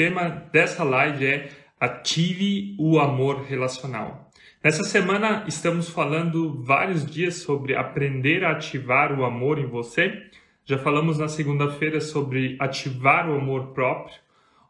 tema 0.00 0.48
dessa 0.50 0.82
live 0.82 1.26
é 1.26 1.50
Ative 1.78 2.74
o 2.78 2.98
amor 2.98 3.42
relacional. 3.42 4.30
Nessa 4.64 4.82
semana 4.82 5.44
estamos 5.46 5.90
falando 5.90 6.62
vários 6.62 7.04
dias 7.04 7.34
sobre 7.34 7.76
aprender 7.76 8.42
a 8.42 8.52
ativar 8.52 9.12
o 9.12 9.26
amor 9.26 9.58
em 9.58 9.66
você. 9.66 10.22
Já 10.64 10.78
falamos 10.78 11.18
na 11.18 11.28
segunda-feira 11.28 12.00
sobre 12.00 12.56
ativar 12.58 13.28
o 13.28 13.34
amor 13.34 13.74
próprio. 13.74 14.16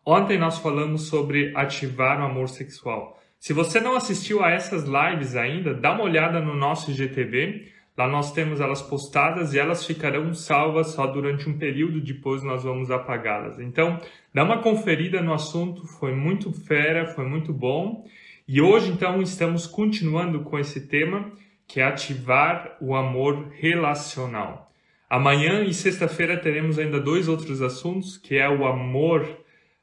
Ontem 0.04 0.37
nós 0.37 0.58
falamos 0.58 1.03
sobre 1.03 1.53
ativar 1.55 2.21
o 2.21 2.25
amor 2.25 2.49
sexual. 2.49 3.17
Se 3.39 3.53
você 3.53 3.79
não 3.79 3.95
assistiu 3.95 4.43
a 4.43 4.51
essas 4.51 4.83
lives 4.83 5.37
ainda, 5.37 5.73
dá 5.73 5.93
uma 5.93 6.03
olhada 6.03 6.41
no 6.41 6.57
nosso 6.57 6.91
IGTV. 6.91 7.71
Lá 8.01 8.09
nós 8.09 8.32
temos 8.32 8.61
elas 8.61 8.80
postadas 8.80 9.53
e 9.53 9.59
elas 9.59 9.85
ficarão 9.85 10.33
salvas 10.33 10.87
só 10.93 11.07
durante 11.07 11.51
um 11.51 11.59
período, 11.59 12.01
depois 12.01 12.43
nós 12.43 12.65
vamos 12.65 12.91
apagá-las. 12.91 13.59
Então, 13.59 14.01
dá 14.33 14.43
uma 14.43 14.62
conferida 14.62 15.21
no 15.21 15.34
assunto, 15.34 15.87
foi 15.87 16.15
muito 16.15 16.51
fera, 16.51 17.09
foi 17.09 17.27
muito 17.27 17.52
bom. 17.52 18.07
E 18.48 18.59
hoje, 18.59 18.91
então, 18.91 19.21
estamos 19.21 19.66
continuando 19.66 20.41
com 20.41 20.59
esse 20.59 20.88
tema, 20.88 21.30
que 21.69 21.79
é 21.79 21.84
ativar 21.84 22.74
o 22.80 22.97
amor 22.97 23.51
relacional. 23.59 24.73
Amanhã 25.07 25.62
e 25.62 25.74
sexta-feira 25.74 26.38
teremos 26.38 26.79
ainda 26.79 26.98
dois 26.98 27.29
outros 27.29 27.60
assuntos, 27.60 28.16
que 28.16 28.35
é 28.35 28.48
o 28.48 28.65
amor, 28.66 29.29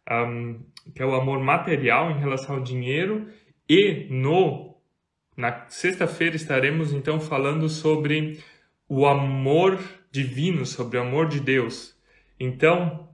um, 0.10 0.60
que 0.96 1.04
é 1.04 1.05
o 1.05 1.13
amor 1.13 1.40
material 1.40 2.10
em 2.10 2.18
relação 2.18 2.55
ao 2.55 2.63
dinheiro 2.63 3.27
e 3.70 4.08
no 4.10 4.66
na 5.38 5.66
sexta-feira 5.70 6.36
estaremos 6.36 6.91
então 6.91 7.20
falando 7.20 7.70
sobre 7.70 8.44
o 8.90 9.05
amor 9.05 9.80
divino, 10.12 10.66
sobre 10.66 10.98
o 10.98 11.02
amor 11.02 11.27
de 11.27 11.40
Deus. 11.40 11.96
Então, 12.40 13.08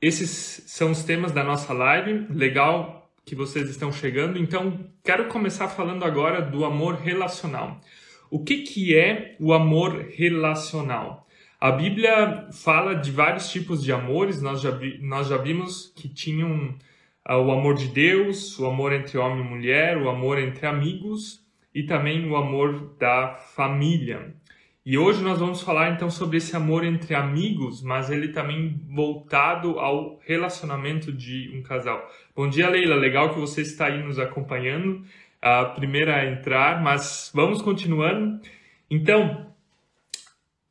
esses 0.00 0.64
são 0.66 0.90
os 0.90 1.04
temas 1.04 1.30
da 1.30 1.44
nossa 1.44 1.72
live. 1.72 2.26
Legal 2.28 3.08
que 3.24 3.36
vocês 3.36 3.70
estão 3.70 3.92
chegando. 3.92 4.36
Então, 4.36 4.90
quero 5.04 5.28
começar 5.28 5.68
falando 5.68 6.04
agora 6.04 6.42
do 6.42 6.64
amor 6.64 6.96
relacional. 6.96 7.80
O 8.28 8.42
que, 8.42 8.62
que 8.62 8.96
é 8.98 9.36
o 9.38 9.52
amor 9.52 10.08
relacional? 10.10 11.28
A 11.60 11.70
Bíblia 11.70 12.48
fala 12.52 12.96
de 12.96 13.12
vários 13.12 13.48
tipos 13.48 13.84
de 13.84 13.92
amores. 13.92 14.42
Nós 14.42 14.60
já, 14.60 14.72
vi, 14.72 14.98
nós 14.98 15.28
já 15.28 15.36
vimos 15.36 15.92
que 15.94 16.08
tinham 16.08 16.74
o 17.28 17.50
amor 17.52 17.74
de 17.74 17.88
Deus, 17.88 18.58
o 18.58 18.66
amor 18.66 18.92
entre 18.92 19.16
homem 19.18 19.44
e 19.44 19.48
mulher, 19.48 19.96
o 19.96 20.08
amor 20.08 20.38
entre 20.38 20.66
amigos 20.66 21.40
e 21.74 21.84
também 21.84 22.28
o 22.28 22.36
amor 22.36 22.96
da 22.98 23.34
família. 23.34 24.34
E 24.84 24.98
hoje 24.98 25.22
nós 25.22 25.38
vamos 25.38 25.62
falar 25.62 25.92
então 25.92 26.10
sobre 26.10 26.38
esse 26.38 26.56
amor 26.56 26.84
entre 26.84 27.14
amigos, 27.14 27.80
mas 27.80 28.10
ele 28.10 28.28
também 28.28 28.80
voltado 28.90 29.78
ao 29.78 30.18
relacionamento 30.26 31.12
de 31.12 31.52
um 31.54 31.62
casal. 31.62 32.10
Bom 32.34 32.48
dia, 32.48 32.68
Leila. 32.68 32.96
Legal 32.96 33.32
que 33.32 33.38
você 33.38 33.62
está 33.62 33.86
aí 33.86 34.02
nos 34.02 34.18
acompanhando. 34.18 35.04
A 35.40 35.66
primeira 35.66 36.16
a 36.16 36.26
entrar, 36.26 36.82
mas 36.82 37.30
vamos 37.32 37.62
continuando. 37.62 38.40
Então, 38.90 39.46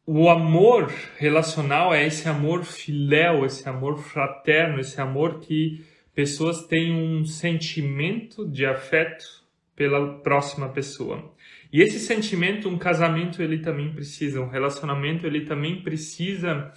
o 0.05 0.29
amor 0.29 0.91
relacional 1.17 1.93
é 1.93 2.05
esse 2.05 2.27
amor 2.27 2.65
filéu, 2.65 3.45
esse 3.45 3.67
amor 3.69 3.97
fraterno, 3.97 4.79
esse 4.81 4.99
amor 4.99 5.39
que 5.39 5.85
pessoas 6.13 6.65
têm 6.65 6.93
um 6.93 7.25
sentimento 7.25 8.47
de 8.47 8.65
afeto 8.65 9.41
pela 9.75 10.19
próxima 10.19 10.69
pessoa. 10.69 11.33
E 11.71 11.81
esse 11.81 11.99
sentimento, 11.99 12.67
um 12.67 12.77
casamento 12.77 13.41
ele 13.41 13.59
também 13.59 13.93
precisa, 13.93 14.41
um 14.41 14.49
relacionamento 14.49 15.25
ele 15.25 15.41
também 15.41 15.81
precisa 15.81 16.71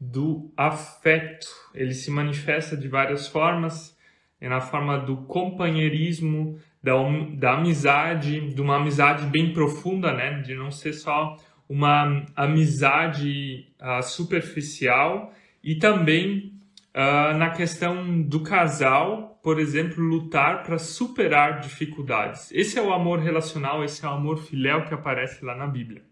do 0.00 0.50
afeto. 0.56 1.46
Ele 1.74 1.94
se 1.94 2.10
manifesta 2.10 2.76
de 2.76 2.88
várias 2.88 3.28
formas, 3.28 3.96
é 4.40 4.48
na 4.48 4.60
forma 4.60 4.98
do 4.98 5.18
companheirismo, 5.18 6.58
da, 6.82 6.94
da 7.34 7.54
amizade, 7.54 8.52
de 8.52 8.60
uma 8.60 8.76
amizade 8.76 9.26
bem 9.26 9.52
profunda, 9.52 10.12
né? 10.12 10.40
De 10.40 10.54
não 10.54 10.70
ser 10.70 10.94
só 10.94 11.36
uma 11.68 12.26
amizade 12.34 13.68
uh, 13.80 14.02
superficial 14.02 15.32
e 15.62 15.76
também 15.76 16.59
uh, 17.00 17.36
na 17.36 17.50
questão 17.50 18.20
do 18.22 18.42
casal, 18.42 19.40
por 19.42 19.58
exemplo, 19.58 20.02
lutar 20.02 20.62
para 20.62 20.78
superar 20.78 21.60
dificuldades. 21.60 22.52
Esse 22.52 22.78
é 22.78 22.82
o 22.82 22.92
amor 22.92 23.20
relacional, 23.20 23.82
esse 23.82 24.04
é 24.04 24.08
o 24.08 24.12
amor 24.12 24.38
filial 24.38 24.84
que 24.84 24.92
aparece 24.92 25.42
lá 25.44 25.54
na 25.54 25.66
Bíblia. 25.66 26.02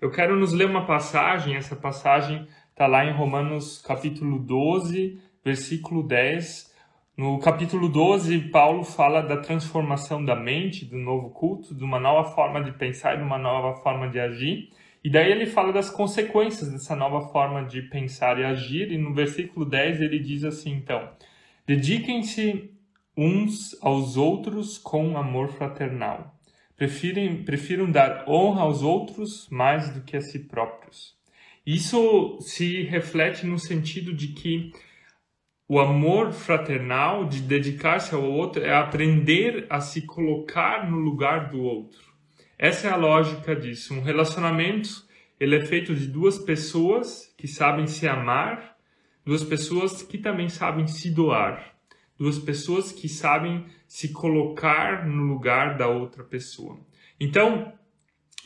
Eu 0.00 0.10
quero 0.10 0.36
nos 0.36 0.52
ler 0.52 0.66
uma 0.66 0.84
passagem, 0.84 1.56
essa 1.56 1.74
passagem 1.74 2.46
está 2.70 2.86
lá 2.86 3.06
em 3.06 3.12
Romanos 3.12 3.80
capítulo 3.80 4.38
12, 4.38 5.18
versículo 5.42 6.02
10. 6.02 6.74
No 7.16 7.38
capítulo 7.38 7.88
12, 7.88 8.50
Paulo 8.50 8.84
fala 8.84 9.22
da 9.22 9.38
transformação 9.38 10.22
da 10.22 10.34
mente, 10.34 10.84
do 10.84 10.98
novo 10.98 11.30
culto, 11.30 11.74
de 11.74 11.84
uma 11.84 11.98
nova 11.98 12.28
forma 12.32 12.62
de 12.62 12.72
pensar 12.72 13.14
e 13.14 13.18
de 13.18 13.22
uma 13.22 13.38
nova 13.38 13.80
forma 13.80 14.08
de 14.08 14.18
agir. 14.18 14.68
E 15.04 15.10
daí 15.10 15.30
ele 15.30 15.44
fala 15.44 15.70
das 15.70 15.90
consequências 15.90 16.72
dessa 16.72 16.96
nova 16.96 17.28
forma 17.28 17.62
de 17.62 17.82
pensar 17.82 18.38
e 18.40 18.44
agir, 18.44 18.90
e 18.90 18.96
no 18.96 19.12
versículo 19.12 19.66
10 19.66 20.00
ele 20.00 20.18
diz 20.18 20.44
assim: 20.44 20.72
então, 20.72 21.10
dediquem-se 21.66 22.70
uns 23.14 23.76
aos 23.82 24.16
outros 24.16 24.78
com 24.78 25.18
amor 25.18 25.48
fraternal. 25.48 26.34
Prefirem, 26.74 27.44
prefiram 27.44 27.90
dar 27.90 28.24
honra 28.26 28.62
aos 28.62 28.82
outros 28.82 29.46
mais 29.50 29.90
do 29.90 30.00
que 30.00 30.16
a 30.16 30.22
si 30.22 30.38
próprios. 30.38 31.14
Isso 31.66 32.38
se 32.40 32.82
reflete 32.82 33.46
no 33.46 33.58
sentido 33.58 34.12
de 34.12 34.28
que 34.28 34.72
o 35.68 35.78
amor 35.78 36.32
fraternal, 36.32 37.26
de 37.26 37.40
dedicar-se 37.40 38.14
ao 38.14 38.22
outro, 38.22 38.62
é 38.62 38.74
aprender 38.74 39.66
a 39.68 39.80
se 39.80 40.02
colocar 40.02 40.90
no 40.90 40.98
lugar 40.98 41.50
do 41.50 41.62
outro. 41.62 42.13
Essa 42.58 42.88
é 42.88 42.90
a 42.90 42.96
lógica 42.96 43.54
disso. 43.54 43.94
Um 43.94 44.02
relacionamento 44.02 45.04
ele 45.38 45.56
é 45.56 45.64
feito 45.64 45.94
de 45.94 46.06
duas 46.06 46.38
pessoas 46.38 47.34
que 47.36 47.48
sabem 47.48 47.86
se 47.86 48.06
amar, 48.06 48.76
duas 49.24 49.42
pessoas 49.42 50.02
que 50.02 50.16
também 50.16 50.48
sabem 50.48 50.86
se 50.86 51.10
doar, 51.10 51.74
duas 52.18 52.38
pessoas 52.38 52.92
que 52.92 53.08
sabem 53.08 53.66
se 53.86 54.12
colocar 54.12 55.06
no 55.06 55.24
lugar 55.24 55.76
da 55.76 55.88
outra 55.88 56.22
pessoa. 56.22 56.78
Então, 57.18 57.72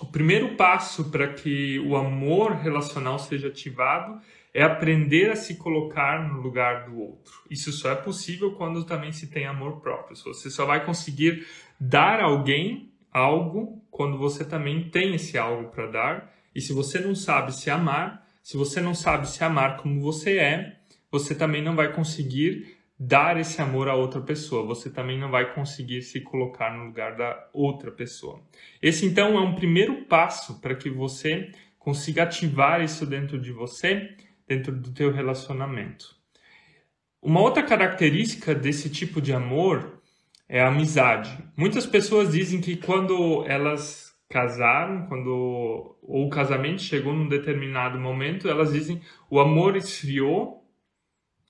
o 0.00 0.06
primeiro 0.06 0.56
passo 0.56 1.10
para 1.10 1.32
que 1.32 1.78
o 1.80 1.96
amor 1.96 2.52
relacional 2.52 3.19
seja 3.19 3.48
ativado 3.48 4.20
é 4.54 4.62
aprender 4.62 5.30
a 5.30 5.36
se 5.36 5.56
colocar 5.56 6.26
no 6.28 6.40
lugar 6.40 6.86
do 6.86 6.98
outro. 6.98 7.32
Isso 7.50 7.70
só 7.70 7.90
é 7.90 7.94
possível 7.94 8.52
quando 8.52 8.84
também 8.84 9.12
se 9.12 9.28
tem 9.28 9.46
amor 9.46 9.80
próprio. 9.80 10.16
Você 10.16 10.50
só 10.50 10.64
vai 10.64 10.84
conseguir 10.84 11.46
dar 11.78 12.20
a 12.20 12.25
alguém 12.25 12.88
algo 13.12 13.82
quando 13.91 14.19
você 14.19 14.44
também 14.44 14.88
tem 14.91 15.14
esse 15.14 15.36
algo 15.38 15.70
para 15.70 15.86
dar. 15.86 16.34
E 16.54 16.60
se 16.60 16.72
você 16.72 16.98
não 16.98 17.14
sabe 17.14 17.54
se 17.54 17.70
amar, 17.70 18.26
se 18.42 18.56
você 18.56 18.80
não 18.80 18.94
sabe 18.94 19.28
se 19.28 19.42
amar 19.44 19.76
como 19.76 20.00
você 20.00 20.38
é, 20.38 20.78
você 21.10 21.34
também 21.34 21.62
não 21.62 21.76
vai 21.76 21.92
conseguir 21.92 22.78
dar 22.98 23.38
esse 23.38 23.62
amor 23.62 23.88
a 23.88 23.94
outra 23.94 24.20
pessoa. 24.20 24.66
Você 24.66 24.91
também 24.91 25.19
não 25.19 25.30
vai 25.30 25.54
conseguir 25.54 26.02
se 26.02 26.20
colocar 26.20 26.76
no 26.76 26.86
lugar 26.86 27.16
da 27.16 27.48
outra 27.52 27.91
pessoa. 27.91 28.42
Esse 28.82 29.06
então 29.06 29.38
é 29.38 29.40
um 29.40 29.54
primeiro 29.54 30.04
passo 30.06 30.60
para 30.60 30.75
que 30.75 30.90
você 30.90 31.52
consiga 31.78 32.25
ativar 32.25 32.82
isso 32.82 33.06
dentro 33.06 33.40
de 33.40 33.52
você, 33.52 34.16
dentro 34.46 34.72
do 34.72 34.92
teu 34.92 35.12
relacionamento. 35.12 36.16
Uma 37.22 37.40
outra 37.40 37.62
característica 37.62 38.54
desse 38.54 38.90
tipo 38.90 39.20
de 39.20 39.32
amor 39.32 39.97
é 40.48 40.62
a 40.62 40.69
amizade. 40.69 41.36
Muitas 41.56 41.84
pessoas 41.84 42.32
dizem 42.32 42.60
que 42.60 42.76
quando 42.76 43.44
elas 43.47 44.16
casaram, 44.28 45.06
quando 45.06 45.97
ou 46.03 46.26
o 46.26 46.31
casamento 46.31 46.82
chegou 46.82 47.12
num 47.12 47.28
determinado 47.28 47.98
momento, 47.98 48.48
elas 48.48 48.72
dizem 48.72 49.00
o 49.31 49.38
amor 49.38 49.76
esfriou 49.76 50.64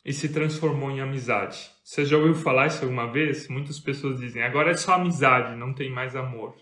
e 0.04 0.12
se 0.12 0.28
transformou 0.30 0.90
em 0.90 1.00
amizade. 1.00 1.70
Você 1.84 2.04
já 2.04 2.16
ouviu 2.16 2.34
falar 2.34 2.66
isso 2.66 2.82
alguma 2.82 3.10
vez? 3.10 3.48
Muitas 3.48 3.78
pessoas 3.78 4.18
dizem 4.18 4.42
agora 4.42 4.70
é 4.70 4.74
só 4.74 4.94
amizade, 4.94 5.56
não 5.56 5.72
tem 5.72 5.90
mais 5.90 6.16
amor. 6.16 6.56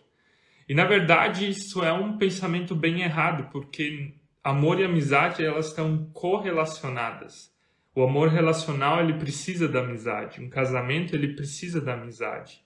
E 0.69 0.75
na 0.75 0.85
verdade 0.85 1.49
isso 1.49 1.83
é 1.83 1.93
um 1.93 2.19
pensamento 2.19 2.75
bem 2.75 3.03
errado, 3.03 3.49
porque 3.51 4.15
amor 4.43 4.81
e 4.81 4.85
amizade 4.85 5.45
elas 5.45 5.69
estão 5.69 6.11
correlacionadas. 6.13 7.56
O 7.97 8.03
amor 8.03 8.29
relacional 8.29 9.01
ele 9.01 9.15
precisa 9.15 9.67
da 9.67 9.81
amizade. 9.81 10.43
Um 10.43 10.51
casamento 10.51 11.17
ele 11.17 11.29
precisa 11.29 11.81
da 11.81 11.95
amizade. 11.95 12.63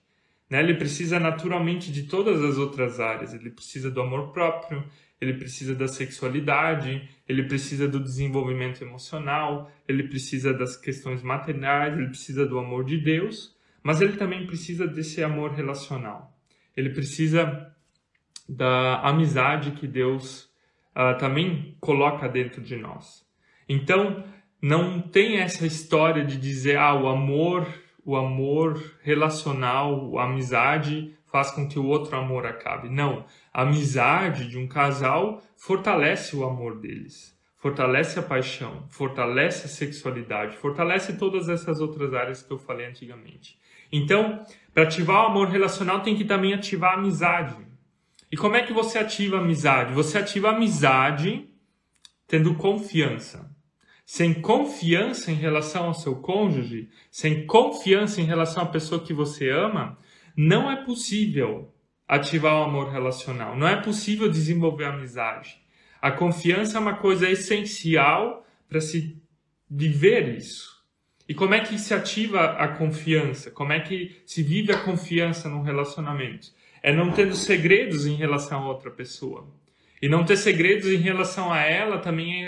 Né? 0.49 0.59
Ele 0.59 0.73
precisa 0.73 1.21
naturalmente 1.21 1.89
de 1.89 2.03
todas 2.03 2.43
as 2.43 2.57
outras 2.57 2.99
áreas. 2.99 3.33
Ele 3.33 3.49
precisa 3.49 3.89
do 3.89 4.01
amor 4.01 4.33
próprio, 4.33 4.83
ele 5.21 5.35
precisa 5.35 5.73
da 5.73 5.87
sexualidade, 5.87 7.09
ele 7.29 7.43
precisa 7.43 7.87
do 7.87 7.97
desenvolvimento 7.97 8.83
emocional, 8.83 9.71
ele 9.87 10.03
precisa 10.03 10.53
das 10.53 10.75
questões 10.75 11.23
materiais, 11.23 11.97
ele 11.97 12.09
precisa 12.09 12.45
do 12.45 12.59
amor 12.59 12.83
de 12.83 12.97
Deus, 12.97 13.55
mas 13.81 14.01
ele 14.01 14.17
também 14.17 14.45
precisa 14.45 14.85
desse 14.85 15.23
amor 15.23 15.51
relacional. 15.51 16.37
Ele 16.75 16.89
precisa 16.89 17.73
da 18.49 18.99
amizade 18.99 19.71
que 19.71 19.87
Deus 19.87 20.51
uh, 20.93 21.17
também 21.17 21.77
coloca 21.79 22.27
dentro 22.27 22.61
de 22.61 22.75
nós. 22.75 23.25
Então, 23.69 24.25
não 24.61 25.01
tem 25.01 25.37
essa 25.39 25.65
história 25.65 26.23
de 26.23 26.37
dizer 26.37 26.77
ah, 26.77 26.93
o 26.93 27.07
amor, 27.07 27.67
o 28.05 28.15
amor 28.15 28.79
relacional, 29.01 30.19
a 30.19 30.25
amizade 30.25 31.15
faz 31.31 31.49
com 31.49 31.67
que 31.67 31.79
o 31.79 31.85
outro 31.85 32.15
amor 32.15 32.45
acabe. 32.45 32.89
Não, 32.89 33.25
a 33.51 33.63
amizade 33.63 34.47
de 34.47 34.57
um 34.57 34.67
casal 34.67 35.41
fortalece 35.57 36.35
o 36.35 36.43
amor 36.43 36.79
deles, 36.79 37.35
fortalece 37.57 38.19
a 38.19 38.23
paixão, 38.23 38.85
fortalece 38.89 39.65
a 39.65 39.69
sexualidade, 39.69 40.57
fortalece 40.57 41.17
todas 41.17 41.49
essas 41.49 41.81
outras 41.81 42.13
áreas 42.13 42.43
que 42.43 42.51
eu 42.51 42.59
falei 42.59 42.85
antigamente. 42.85 43.57
Então, 43.91 44.45
para 44.73 44.83
ativar 44.83 45.23
o 45.23 45.27
amor 45.27 45.47
relacional 45.47 46.01
tem 46.01 46.15
que 46.15 46.23
também 46.23 46.53
ativar 46.53 46.91
a 46.91 46.97
amizade. 46.97 47.55
E 48.31 48.37
como 48.37 48.55
é 48.55 48.61
que 48.61 48.71
você 48.71 48.99
ativa 48.99 49.37
a 49.37 49.41
amizade? 49.41 49.93
Você 49.93 50.17
ativa 50.17 50.49
a 50.49 50.55
amizade 50.55 51.49
tendo 52.27 52.55
confiança. 52.55 53.50
Sem 54.05 54.33
confiança 54.33 55.31
em 55.31 55.35
relação 55.35 55.85
ao 55.85 55.93
seu 55.93 56.15
cônjuge, 56.17 56.89
sem 57.09 57.45
confiança 57.45 58.19
em 58.19 58.25
relação 58.25 58.63
à 58.63 58.65
pessoa 58.65 59.03
que 59.03 59.13
você 59.13 59.49
ama, 59.49 59.97
não 60.35 60.69
é 60.69 60.83
possível 60.83 61.73
ativar 62.07 62.59
o 62.59 62.63
amor 62.63 62.89
relacional. 62.91 63.57
Não 63.57 63.67
é 63.67 63.81
possível 63.81 64.29
desenvolver 64.29 64.85
amizade. 64.85 65.61
A 66.01 66.11
confiança 66.11 66.77
é 66.77 66.81
uma 66.81 66.95
coisa 66.95 67.29
essencial 67.29 68.45
para 68.67 68.81
se 68.81 69.17
viver 69.69 70.35
isso. 70.35 70.81
E 71.29 71.33
como 71.33 71.53
é 71.53 71.61
que 71.61 71.79
se 71.79 71.93
ativa 71.93 72.41
a 72.57 72.67
confiança? 72.67 73.49
Como 73.51 73.71
é 73.71 73.79
que 73.79 74.21
se 74.25 74.43
vive 74.43 74.73
a 74.73 74.83
confiança 74.83 75.47
num 75.47 75.61
relacionamento? 75.61 76.49
É 76.83 76.91
não 76.93 77.11
tendo 77.11 77.35
segredos 77.35 78.05
em 78.05 78.15
relação 78.15 78.63
a 78.63 78.67
outra 78.67 78.91
pessoa. 78.91 79.47
E 80.01 80.09
não 80.09 80.25
ter 80.25 80.37
segredos 80.37 80.87
em 80.87 80.97
relação 80.97 81.53
a 81.53 81.61
ela 81.61 81.99
também 81.99 82.43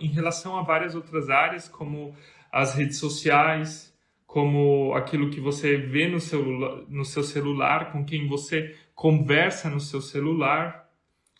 em 0.00 0.08
relação 0.08 0.58
a 0.58 0.62
várias 0.62 0.94
outras 0.94 1.30
áreas, 1.30 1.68
como 1.68 2.16
as 2.50 2.74
redes 2.74 2.98
sociais, 2.98 3.94
como 4.26 4.92
aquilo 4.94 5.30
que 5.30 5.40
você 5.40 5.76
vê 5.76 6.08
no 6.08 6.18
seu, 6.18 6.42
no 6.88 7.04
seu 7.04 7.22
celular, 7.22 7.92
com 7.92 8.04
quem 8.04 8.26
você 8.26 8.74
conversa 8.94 9.70
no 9.70 9.78
seu 9.78 10.00
celular. 10.00 10.90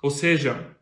Ou 0.03 0.11
seja, 0.11 0.77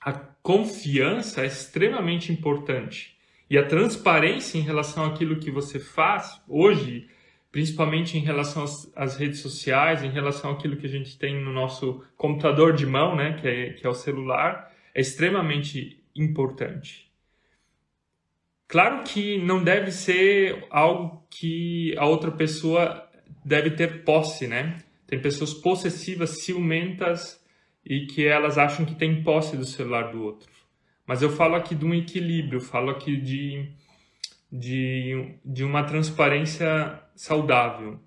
a 0.00 0.12
confiança 0.12 1.42
é 1.42 1.46
extremamente 1.46 2.32
importante. 2.32 3.16
E 3.50 3.58
a 3.58 3.66
transparência 3.66 4.58
em 4.58 4.62
relação 4.62 5.04
àquilo 5.04 5.40
que 5.40 5.50
você 5.50 5.80
faz 5.80 6.40
hoje 6.48 7.08
principalmente 7.54 8.18
em 8.18 8.20
relação 8.20 8.64
às, 8.96 9.16
redes 9.16 9.38
sociais, 9.38 10.02
em 10.02 10.10
relação 10.10 10.50
àquilo 10.50 10.76
que 10.76 10.86
a 10.86 10.90
gente 10.90 11.16
tem 11.16 11.40
no 11.40 11.52
nosso 11.52 12.04
computador 12.16 12.72
de 12.72 12.84
mão, 12.84 13.14
né, 13.14 13.34
que 13.40 13.46
é, 13.46 13.72
que 13.74 13.86
é 13.86 13.88
o 13.88 13.94
celular, 13.94 14.72
é 14.92 15.00
extremamente 15.00 16.02
importante. 16.16 17.08
Claro 18.66 19.04
que 19.04 19.38
não 19.38 19.62
deve 19.62 19.92
ser 19.92 20.66
algo 20.68 21.24
que 21.30 21.96
a 21.96 22.04
outra 22.06 22.32
pessoa 22.32 23.08
deve 23.44 23.70
ter 23.70 24.02
posse, 24.02 24.48
né? 24.48 24.78
Tem 25.06 25.20
pessoas 25.20 25.54
possessivas, 25.54 26.42
ciumentas 26.42 27.40
e 27.86 28.06
que 28.06 28.26
elas 28.26 28.58
acham 28.58 28.84
que 28.84 28.96
tem 28.96 29.22
posse 29.22 29.56
do 29.56 29.64
celular 29.64 30.10
do 30.10 30.24
outro. 30.24 30.50
Mas 31.06 31.22
eu 31.22 31.30
falo 31.30 31.54
aqui 31.54 31.76
de 31.76 31.84
um 31.84 31.94
equilíbrio, 31.94 32.60
falo 32.60 32.90
aqui 32.90 33.16
de, 33.16 33.70
de, 34.50 35.36
de 35.44 35.62
uma 35.62 35.84
transparência 35.84 37.03
saudável. 37.14 38.00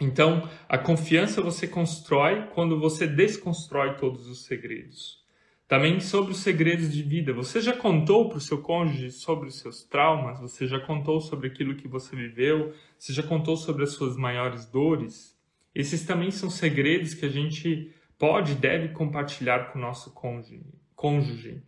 Então, 0.00 0.48
a 0.68 0.76
confiança 0.76 1.40
você 1.40 1.66
constrói 1.66 2.48
quando 2.54 2.78
você 2.78 3.06
desconstrói 3.06 3.96
todos 3.96 4.26
os 4.26 4.44
segredos. 4.44 5.22
Também 5.66 5.98
sobre 5.98 6.32
os 6.32 6.38
segredos 6.38 6.92
de 6.92 7.02
vida. 7.02 7.32
Você 7.32 7.60
já 7.60 7.74
contou 7.74 8.28
para 8.28 8.38
o 8.38 8.40
seu 8.40 8.60
cônjuge 8.60 9.10
sobre 9.10 9.48
os 9.48 9.58
seus 9.58 9.82
traumas? 9.84 10.40
Você 10.40 10.66
já 10.66 10.78
contou 10.78 11.20
sobre 11.20 11.46
aquilo 11.46 11.76
que 11.76 11.88
você 11.88 12.14
viveu? 12.14 12.74
Você 12.98 13.12
já 13.12 13.22
contou 13.22 13.56
sobre 13.56 13.84
as 13.84 13.92
suas 13.92 14.16
maiores 14.16 14.66
dores? 14.66 15.34
Esses 15.74 16.04
também 16.04 16.30
são 16.30 16.50
segredos 16.50 17.14
que 17.14 17.24
a 17.24 17.30
gente 17.30 17.92
pode 18.18 18.52
e 18.52 18.56
deve 18.56 18.88
compartilhar 18.88 19.72
com 19.72 19.78
o 19.78 19.82
nosso 19.82 20.12
cônjuge. 20.94 21.62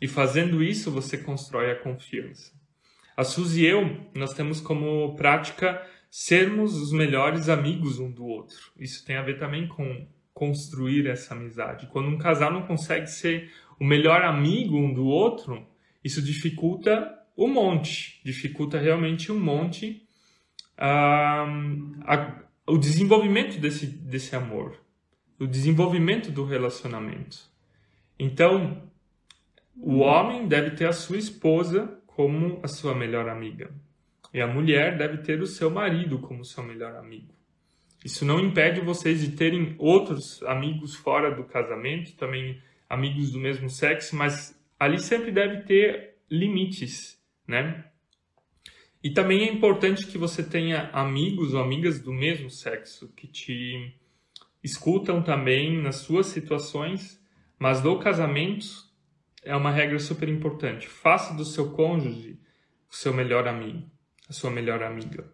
E 0.00 0.06
fazendo 0.06 0.62
isso, 0.62 0.90
você 0.90 1.18
constrói 1.18 1.70
a 1.70 1.76
confiança. 1.76 2.52
A 3.16 3.24
Suzy 3.24 3.62
e 3.62 3.66
eu, 3.66 3.98
nós 4.14 4.34
temos 4.34 4.60
como 4.60 5.16
prática 5.16 5.82
sermos 6.10 6.76
os 6.76 6.92
melhores 6.92 7.48
amigos 7.48 7.98
um 7.98 8.10
do 8.10 8.26
outro. 8.26 8.72
Isso 8.78 9.04
tem 9.04 9.16
a 9.16 9.22
ver 9.22 9.38
também 9.38 9.66
com 9.66 10.06
construir 10.34 11.06
essa 11.06 11.34
amizade. 11.34 11.86
Quando 11.86 12.08
um 12.08 12.18
casal 12.18 12.52
não 12.52 12.66
consegue 12.66 13.06
ser 13.06 13.50
o 13.80 13.84
melhor 13.84 14.22
amigo 14.22 14.76
um 14.76 14.92
do 14.92 15.06
outro, 15.06 15.66
isso 16.04 16.20
dificulta 16.20 17.18
um 17.36 17.48
monte, 17.48 18.20
dificulta 18.22 18.78
realmente 18.78 19.32
um 19.32 19.40
monte 19.40 20.06
uh, 20.78 22.02
a, 22.04 22.42
o 22.66 22.76
desenvolvimento 22.76 23.58
desse, 23.58 23.86
desse 23.86 24.36
amor, 24.36 24.78
o 25.38 25.46
desenvolvimento 25.46 26.30
do 26.30 26.44
relacionamento. 26.44 27.50
Então, 28.18 28.82
o 29.76 29.98
homem 29.98 30.46
deve 30.46 30.72
ter 30.72 30.86
a 30.86 30.92
sua 30.92 31.16
esposa 31.16 31.95
como 32.16 32.58
a 32.62 32.66
sua 32.66 32.94
melhor 32.94 33.28
amiga. 33.28 33.70
E 34.32 34.40
a 34.40 34.46
mulher 34.46 34.96
deve 34.96 35.18
ter 35.18 35.42
o 35.42 35.46
seu 35.46 35.70
marido 35.70 36.18
como 36.18 36.46
seu 36.46 36.62
melhor 36.62 36.96
amigo. 36.96 37.34
Isso 38.02 38.24
não 38.24 38.40
impede 38.40 38.80
vocês 38.80 39.20
de 39.20 39.36
terem 39.36 39.74
outros 39.78 40.42
amigos 40.44 40.94
fora 40.94 41.30
do 41.30 41.44
casamento, 41.44 42.16
também 42.16 42.58
amigos 42.88 43.32
do 43.32 43.38
mesmo 43.38 43.68
sexo, 43.68 44.16
mas 44.16 44.58
ali 44.80 44.98
sempre 44.98 45.30
deve 45.30 45.64
ter 45.64 46.14
limites, 46.30 47.20
né? 47.46 47.84
E 49.04 49.10
também 49.10 49.42
é 49.42 49.52
importante 49.52 50.06
que 50.06 50.16
você 50.16 50.42
tenha 50.42 50.88
amigos 50.94 51.52
ou 51.52 51.62
amigas 51.62 52.00
do 52.00 52.14
mesmo 52.14 52.48
sexo 52.48 53.12
que 53.14 53.26
te 53.26 53.94
escutam 54.64 55.22
também 55.22 55.82
nas 55.82 55.96
suas 55.96 56.28
situações, 56.28 57.22
mas 57.58 57.82
do 57.82 57.98
casamento 57.98 58.85
é 59.46 59.54
uma 59.54 59.70
regra 59.70 59.98
super 59.98 60.28
importante. 60.28 60.88
Faça 60.88 61.32
do 61.34 61.44
seu 61.44 61.70
cônjuge 61.70 62.38
o 62.90 62.94
seu 62.94 63.14
melhor 63.14 63.46
amigo, 63.46 63.88
a 64.28 64.32
sua 64.32 64.50
melhor 64.50 64.82
amiga. 64.82 65.32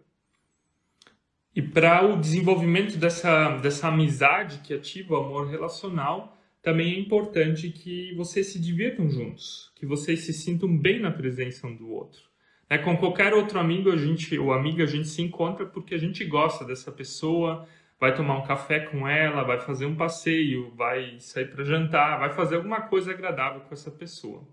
E 1.55 1.61
para 1.61 2.05
o 2.05 2.19
desenvolvimento 2.19 2.97
dessa, 2.97 3.57
dessa 3.57 3.87
amizade 3.87 4.59
que 4.59 4.73
ativa 4.73 5.13
o 5.13 5.17
amor 5.17 5.49
relacional, 5.49 6.37
também 6.61 6.95
é 6.95 6.99
importante 6.99 7.69
que 7.69 8.13
vocês 8.15 8.47
se 8.47 8.59
divirtam 8.59 9.09
juntos, 9.09 9.71
que 9.75 9.85
vocês 9.85 10.21
se 10.21 10.33
sintam 10.33 10.77
bem 10.77 10.99
na 10.99 11.11
presença 11.11 11.67
um 11.67 11.75
do 11.75 11.89
outro. 11.89 12.21
Né? 12.69 12.77
Com 12.77 12.95
qualquer 12.97 13.33
outro 13.33 13.59
amigo 13.59 13.91
a 13.91 13.97
gente, 13.97 14.37
ou 14.37 14.53
amiga 14.53 14.83
a 14.83 14.87
gente 14.87 15.07
se 15.07 15.21
encontra 15.21 15.65
porque 15.65 15.93
a 15.93 15.97
gente 15.97 16.23
gosta 16.23 16.63
dessa 16.63 16.91
pessoa, 16.91 17.67
vai 18.03 18.13
tomar 18.13 18.37
um 18.37 18.43
café 18.43 18.81
com 18.81 19.07
ela, 19.07 19.45
vai 19.45 19.61
fazer 19.61 19.85
um 19.85 19.95
passeio, 19.95 20.73
vai 20.75 21.15
sair 21.21 21.45
para 21.45 21.63
jantar, 21.63 22.19
vai 22.19 22.29
fazer 22.31 22.57
alguma 22.57 22.81
coisa 22.81 23.11
agradável 23.11 23.61
com 23.61 23.73
essa 23.73 23.89
pessoa. 23.89 24.45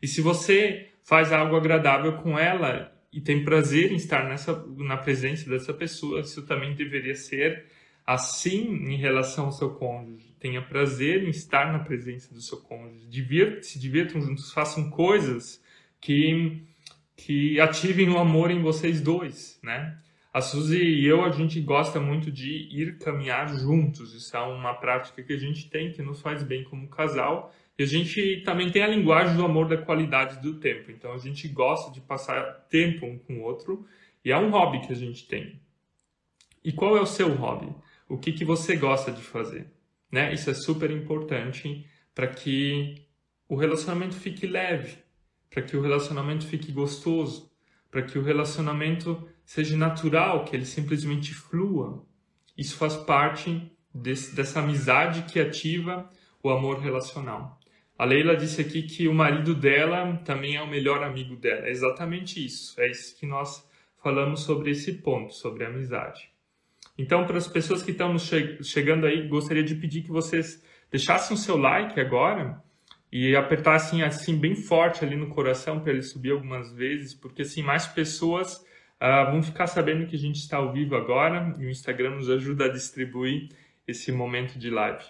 E 0.00 0.06
se 0.06 0.20
você 0.20 0.88
faz 1.02 1.32
algo 1.32 1.56
agradável 1.56 2.12
com 2.18 2.38
ela 2.38 2.96
e 3.12 3.20
tem 3.20 3.44
prazer 3.44 3.90
em 3.90 3.96
estar 3.96 4.28
nessa, 4.28 4.64
na 4.76 4.96
presença 4.96 5.50
dessa 5.50 5.74
pessoa, 5.74 6.20
isso 6.20 6.46
também 6.46 6.76
deveria 6.76 7.16
ser 7.16 7.64
assim 8.06 8.72
em 8.72 8.96
relação 8.96 9.46
ao 9.46 9.52
seu 9.52 9.70
cônjuge. 9.70 10.36
Tenha 10.38 10.62
prazer 10.62 11.24
em 11.24 11.30
estar 11.30 11.72
na 11.72 11.80
presença 11.80 12.32
do 12.32 12.40
seu 12.40 12.58
cônjuge. 12.58 13.08
Divir, 13.08 13.64
se 13.64 13.80
divirtam 13.80 14.20
juntos, 14.20 14.52
façam 14.52 14.88
coisas 14.90 15.60
que, 16.00 16.62
que 17.16 17.58
ativem 17.58 18.08
o 18.10 18.18
amor 18.18 18.52
em 18.52 18.62
vocês 18.62 19.00
dois, 19.00 19.58
né? 19.60 19.98
A 20.32 20.40
Suzy 20.40 20.82
e 20.82 21.06
eu, 21.06 21.22
a 21.24 21.30
gente 21.30 21.60
gosta 21.60 22.00
muito 22.00 22.30
de 22.30 22.66
ir 22.70 22.96
caminhar 22.98 23.54
juntos. 23.54 24.14
Isso 24.14 24.34
é 24.34 24.40
uma 24.40 24.72
prática 24.72 25.22
que 25.22 25.32
a 25.32 25.38
gente 25.38 25.68
tem, 25.68 25.92
que 25.92 26.00
nos 26.00 26.22
faz 26.22 26.42
bem 26.42 26.64
como 26.64 26.88
casal. 26.88 27.54
E 27.78 27.82
a 27.82 27.86
gente 27.86 28.42
também 28.42 28.70
tem 28.70 28.82
a 28.82 28.86
linguagem 28.86 29.36
do 29.36 29.44
amor 29.44 29.68
da 29.68 29.76
qualidade 29.76 30.40
do 30.40 30.58
tempo. 30.58 30.90
Então 30.90 31.12
a 31.12 31.18
gente 31.18 31.46
gosta 31.48 31.92
de 31.92 32.00
passar 32.00 32.66
tempo 32.70 33.04
um 33.04 33.18
com 33.18 33.40
o 33.40 33.42
outro. 33.42 33.86
E 34.24 34.32
é 34.32 34.38
um 34.38 34.50
hobby 34.50 34.80
que 34.86 34.92
a 34.92 34.96
gente 34.96 35.28
tem. 35.28 35.60
E 36.64 36.72
qual 36.72 36.96
é 36.96 37.00
o 37.00 37.06
seu 37.06 37.28
hobby? 37.34 37.74
O 38.08 38.16
que, 38.16 38.32
que 38.32 38.44
você 38.44 38.74
gosta 38.74 39.12
de 39.12 39.20
fazer? 39.20 39.66
Né? 40.10 40.32
Isso 40.32 40.48
é 40.48 40.54
super 40.54 40.90
importante 40.90 41.84
para 42.14 42.26
que 42.26 43.06
o 43.48 43.56
relacionamento 43.56 44.14
fique 44.14 44.46
leve, 44.46 44.96
para 45.50 45.62
que 45.62 45.76
o 45.76 45.82
relacionamento 45.82 46.46
fique 46.46 46.72
gostoso, 46.72 47.50
para 47.90 48.02
que 48.02 48.18
o 48.18 48.22
relacionamento 48.22 49.28
seja 49.52 49.76
natural, 49.76 50.46
que 50.46 50.56
ele 50.56 50.64
simplesmente 50.64 51.34
flua. 51.34 52.02
Isso 52.56 52.74
faz 52.74 52.96
parte 52.96 53.70
desse, 53.94 54.34
dessa 54.34 54.60
amizade 54.60 55.30
que 55.30 55.38
ativa 55.38 56.08
o 56.42 56.48
amor 56.48 56.78
relacional. 56.78 57.60
A 57.98 58.06
Leila 58.06 58.34
disse 58.34 58.62
aqui 58.62 58.80
que 58.80 59.06
o 59.06 59.12
marido 59.12 59.54
dela 59.54 60.16
também 60.24 60.56
é 60.56 60.62
o 60.62 60.66
melhor 60.66 61.02
amigo 61.02 61.36
dela. 61.36 61.66
É 61.66 61.70
exatamente 61.70 62.42
isso. 62.42 62.80
É 62.80 62.90
isso 62.90 63.14
que 63.20 63.26
nós 63.26 63.62
falamos 64.02 64.40
sobre 64.40 64.70
esse 64.70 64.94
ponto, 64.94 65.34
sobre 65.34 65.66
a 65.66 65.68
amizade. 65.68 66.30
Então, 66.96 67.26
para 67.26 67.36
as 67.36 67.46
pessoas 67.46 67.82
que 67.82 67.90
estão 67.90 68.18
che 68.18 68.58
chegando 68.64 69.04
aí, 69.04 69.28
gostaria 69.28 69.62
de 69.62 69.74
pedir 69.74 70.00
que 70.00 70.10
vocês 70.10 70.64
deixassem 70.90 71.36
o 71.36 71.38
seu 71.38 71.58
like 71.58 72.00
agora 72.00 72.58
e 73.12 73.36
apertar 73.36 73.74
assim, 73.74 74.00
assim 74.02 74.34
bem 74.34 74.54
forte 74.54 75.04
ali 75.04 75.14
no 75.14 75.28
coração 75.28 75.78
para 75.78 75.92
ele 75.92 76.02
subir 76.02 76.30
algumas 76.30 76.72
vezes, 76.72 77.12
porque 77.12 77.42
assim 77.42 77.62
mais 77.62 77.86
pessoas 77.86 78.64
vão 79.30 79.42
ficar 79.42 79.66
sabendo 79.66 80.06
que 80.06 80.14
a 80.14 80.18
gente 80.18 80.36
está 80.36 80.58
ao 80.58 80.72
vivo 80.72 80.94
agora 80.94 81.54
e 81.58 81.66
o 81.66 81.70
Instagram 81.70 82.16
nos 82.16 82.30
ajuda 82.30 82.66
a 82.66 82.68
distribuir 82.68 83.48
esse 83.86 84.12
momento 84.12 84.58
de 84.58 84.70
live. 84.70 85.04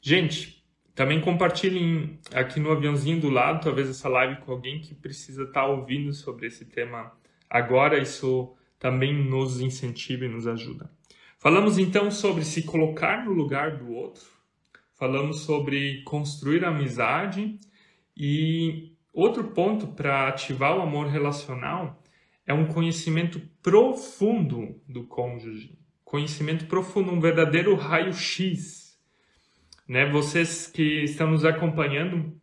Gente, 0.00 0.64
também 0.94 1.20
compartilhem 1.20 2.18
aqui 2.32 2.58
no 2.58 2.72
aviãozinho 2.72 3.20
do 3.20 3.28
lado, 3.28 3.62
talvez 3.62 3.88
essa 3.88 4.08
live 4.08 4.40
com 4.40 4.52
alguém 4.52 4.80
que 4.80 4.94
precisa 4.94 5.42
estar 5.42 5.60
tá 5.60 5.66
ouvindo 5.66 6.12
sobre 6.12 6.46
esse 6.46 6.64
tema 6.64 7.12
agora. 7.50 8.00
Isso 8.00 8.56
também 8.78 9.12
nos 9.12 9.60
incentiva 9.60 10.24
e 10.24 10.28
nos 10.28 10.46
ajuda. 10.46 10.90
Falamos 11.38 11.78
então 11.78 12.10
sobre 12.10 12.44
se 12.44 12.62
colocar 12.62 13.24
no 13.24 13.32
lugar 13.32 13.76
do 13.76 13.92
outro, 13.92 14.24
falamos 14.94 15.42
sobre 15.42 16.02
construir 16.02 16.64
amizade 16.64 17.58
e 18.16 18.92
outro 19.12 19.44
ponto 19.44 19.86
para 19.86 20.28
ativar 20.28 20.76
o 20.76 20.82
amor 20.82 21.06
relacional 21.06 22.02
é 22.48 22.54
um 22.54 22.64
conhecimento 22.64 23.38
profundo 23.62 24.80
do 24.88 25.04
cônjuge. 25.04 25.78
Conhecimento 26.02 26.64
profundo, 26.64 27.12
um 27.12 27.20
verdadeiro 27.20 27.74
raio-x. 27.74 28.98
Né? 29.86 30.10
Vocês 30.10 30.66
que 30.66 31.02
estão 31.04 31.30
nos 31.30 31.44
acompanhando 31.44 32.34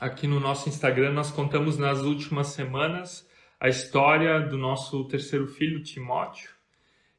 aqui 0.00 0.26
no 0.26 0.40
nosso 0.40 0.68
Instagram, 0.68 1.12
nós 1.12 1.30
contamos 1.30 1.78
nas 1.78 2.02
últimas 2.02 2.48
semanas 2.48 3.24
a 3.60 3.68
história 3.68 4.40
do 4.40 4.58
nosso 4.58 5.04
terceiro 5.04 5.46
filho, 5.46 5.80
Timóteo. 5.80 6.50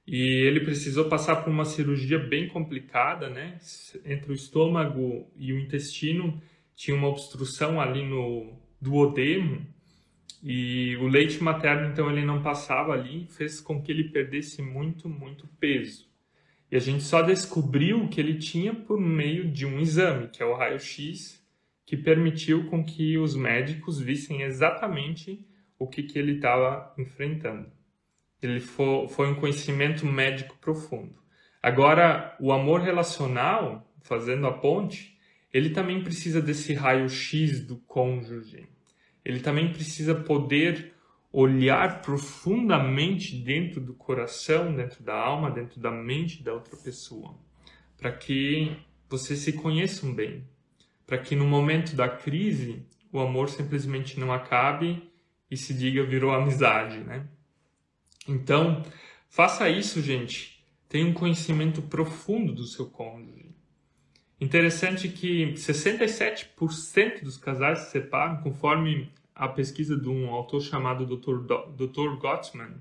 E 0.06 0.46
ele 0.46 0.60
precisou 0.60 1.06
passar 1.06 1.38
por 1.38 1.50
uma 1.50 1.64
cirurgia 1.64 2.20
bem 2.20 2.50
complicada, 2.50 3.30
né? 3.30 3.58
Entre 4.04 4.34
o 4.34 4.36
estômago 4.36 5.32
e 5.38 5.54
o 5.54 5.60
intestino 5.60 6.42
tinha 6.76 6.98
uma 6.98 7.08
obstrução 7.08 7.80
ali 7.80 8.06
no 8.06 8.60
duodeno 8.82 9.66
e 10.44 10.96
o 10.98 11.08
leite 11.08 11.44
materno 11.44 11.92
então 11.92 12.10
ele 12.10 12.26
não 12.26 12.42
passava 12.42 12.94
ali, 12.94 13.28
fez 13.30 13.62
com 13.62 13.82
que 13.82 13.92
ele 13.92 14.06
perdesse 14.06 14.62
muito, 14.62 15.08
muito 15.08 15.48
peso. 15.60 16.10
E 16.72 16.76
a 16.76 16.80
gente 16.80 17.04
só 17.04 17.22
descobriu 17.22 18.08
que 18.08 18.20
ele 18.20 18.40
tinha 18.40 18.74
por 18.74 19.00
meio 19.00 19.52
de 19.52 19.66
um 19.66 19.80
exame, 19.80 20.30
que 20.30 20.42
é 20.42 20.46
o 20.46 20.56
raio-x, 20.56 21.46
que 21.86 21.98
permitiu 21.98 22.68
com 22.68 22.84
que 22.84 23.18
os 23.18 23.36
médicos 23.36 24.00
vissem 24.00 24.42
exatamente 24.44 25.46
o 25.78 25.86
que, 25.86 26.04
que 26.04 26.18
ele 26.18 26.36
estava 26.36 26.94
enfrentando. 26.98 27.70
Ele 28.42 28.60
foi, 28.60 29.08
foi 29.10 29.28
um 29.28 29.36
conhecimento 29.36 30.06
médico 30.06 30.58
profundo. 30.60 31.14
Agora, 31.62 32.36
o 32.40 32.52
amor 32.52 32.80
relacional, 32.82 33.94
fazendo 34.02 34.48
a 34.48 34.54
ponte, 34.54 35.20
ele 35.54 35.72
também 35.72 36.02
precisa 36.02 36.42
desse 36.42 36.74
raio-x 36.74 37.66
do 37.68 37.78
cônjuge. 37.78 38.68
Ele 39.24 39.40
também 39.40 39.72
precisa 39.72 40.16
poder 40.16 40.94
olhar 41.32 42.02
profundamente 42.02 43.36
dentro 43.36 43.80
do 43.80 43.94
coração, 43.94 44.76
dentro 44.76 45.02
da 45.04 45.16
alma, 45.16 45.50
dentro 45.50 45.80
da 45.80 45.92
mente 45.92 46.44
da 46.44 46.54
outra 46.54 46.76
pessoa, 46.76 47.38
para 47.98 48.12
que 48.12 48.76
vocês 49.10 49.40
se 49.40 49.54
conheçam 49.54 50.14
bem, 50.14 50.44
para 51.06 51.18
que 51.18 51.36
no 51.36 51.46
momento 51.46 51.96
da 51.96 52.10
crise 52.10 52.86
o 53.12 53.20
amor 53.20 53.50
simplesmente 53.50 54.20
não 54.20 54.32
acabe 54.32 55.10
e 55.50 55.58
se 55.58 55.74
diga 55.74 56.04
virou 56.04 56.34
amizade, 56.34 57.00
né? 57.00 57.28
Então, 58.28 58.84
faça 59.30 59.70
isso, 59.70 60.02
gente. 60.02 60.66
Tenha 60.88 61.06
um 61.06 61.14
conhecimento 61.14 61.82
profundo 61.82 62.54
do 62.54 62.66
seu 62.66 62.90
cônjuge. 62.90 63.51
Interessante 64.42 65.08
que 65.08 65.54
67% 65.54 67.22
dos 67.22 67.38
casais 67.38 67.78
se 67.82 67.92
separam, 67.92 68.42
conforme 68.42 69.12
a 69.36 69.48
pesquisa 69.48 69.96
de 69.96 70.10
um 70.10 70.32
autor 70.32 70.62
chamado 70.62 71.06
Dr. 71.06 71.42
Dr. 71.76 72.18
Gottman, 72.20 72.74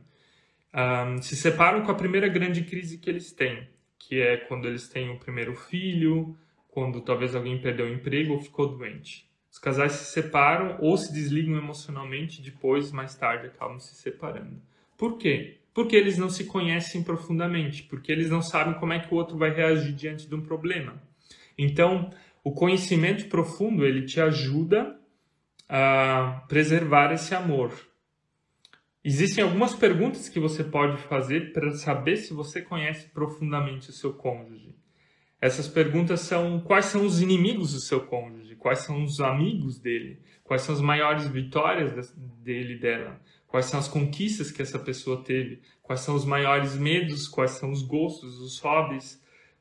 um, 0.73 1.21
se 1.21 1.37
separam 1.37 1.85
com 1.85 1.93
a 1.93 1.95
primeira 1.95 2.29
grande 2.29 2.63
crise 2.63 2.97
que 2.97 3.11
eles 3.11 3.31
têm, 3.31 3.69
que 3.99 4.23
é 4.23 4.39
quando 4.39 4.67
eles 4.67 4.89
têm 4.89 5.11
o 5.11 5.19
primeiro 5.19 5.55
filho, 5.55 6.35
quando 6.69 7.03
talvez 7.03 7.35
alguém 7.35 7.61
perdeu 7.61 7.85
o 7.85 7.93
emprego 7.93 8.33
ou 8.33 8.41
ficou 8.41 8.67
doente. 8.67 9.29
Os 9.53 9.59
casais 9.59 9.93
se 9.93 10.13
separam 10.15 10.79
ou 10.81 10.97
se 10.97 11.13
desligam 11.13 11.59
emocionalmente, 11.59 12.41
depois, 12.41 12.91
mais 12.91 13.15
tarde, 13.15 13.49
acabam 13.49 13.79
se 13.79 13.95
separando. 13.97 14.63
Por 14.97 15.19
quê? 15.19 15.59
Porque 15.75 15.95
eles 15.95 16.17
não 16.17 16.31
se 16.31 16.45
conhecem 16.45 17.03
profundamente, 17.03 17.83
porque 17.83 18.11
eles 18.11 18.31
não 18.31 18.41
sabem 18.41 18.73
como 18.81 18.95
é 18.95 18.99
que 19.01 19.13
o 19.13 19.17
outro 19.19 19.37
vai 19.37 19.51
reagir 19.51 19.93
diante 19.93 20.27
de 20.27 20.35
um 20.35 20.41
problema. 20.41 21.10
Então, 21.63 22.09
o 22.43 22.53
conhecimento 22.53 23.29
profundo 23.29 23.85
ele 23.85 24.07
te 24.07 24.19
ajuda 24.19 24.99
a 25.69 26.43
preservar 26.49 27.13
esse 27.13 27.35
amor. 27.35 27.71
Existem 29.05 29.45
algumas 29.45 29.75
perguntas 29.75 30.27
que 30.29 30.41
você 30.41 30.65
pode 30.65 30.97
fazer 31.03 31.53
para 31.53 31.71
saber 31.73 32.17
se 32.17 32.33
você 32.33 32.63
conhece 32.63 33.09
profundamente 33.11 33.91
o 33.91 33.93
seu 33.93 34.15
cônjuge. 34.15 34.75
Essas 35.39 35.69
perguntas 35.69 36.21
são: 36.21 36.61
quais 36.61 36.87
são 36.87 37.05
os 37.05 37.21
inimigos 37.21 37.75
do 37.75 37.81
seu 37.81 38.07
cônjuge? 38.07 38.57
Quais 38.57 38.81
são 38.81 39.03
os 39.05 39.21
amigos 39.21 39.79
dele? 39.79 40.23
Quais 40.43 40.63
são 40.63 40.75
as 40.75 40.81
maiores 40.81 41.29
vitórias 41.29 42.15
dele 42.43 42.79
dela? 42.79 43.21
Quais 43.47 43.67
são 43.67 43.79
as 43.79 43.89
conquistas 43.89 44.51
que 44.51 44.63
essa 44.63 44.79
pessoa 44.79 45.23
teve? 45.23 45.61
Quais 45.83 46.01
são 46.01 46.15
os 46.15 46.25
maiores 46.25 46.75
medos? 46.75 47.29
Quais 47.29 47.53
são 47.53 47.71
os 47.71 47.83
gostos, 47.83 48.39
os 48.41 48.59
hobbies? 48.61 49.20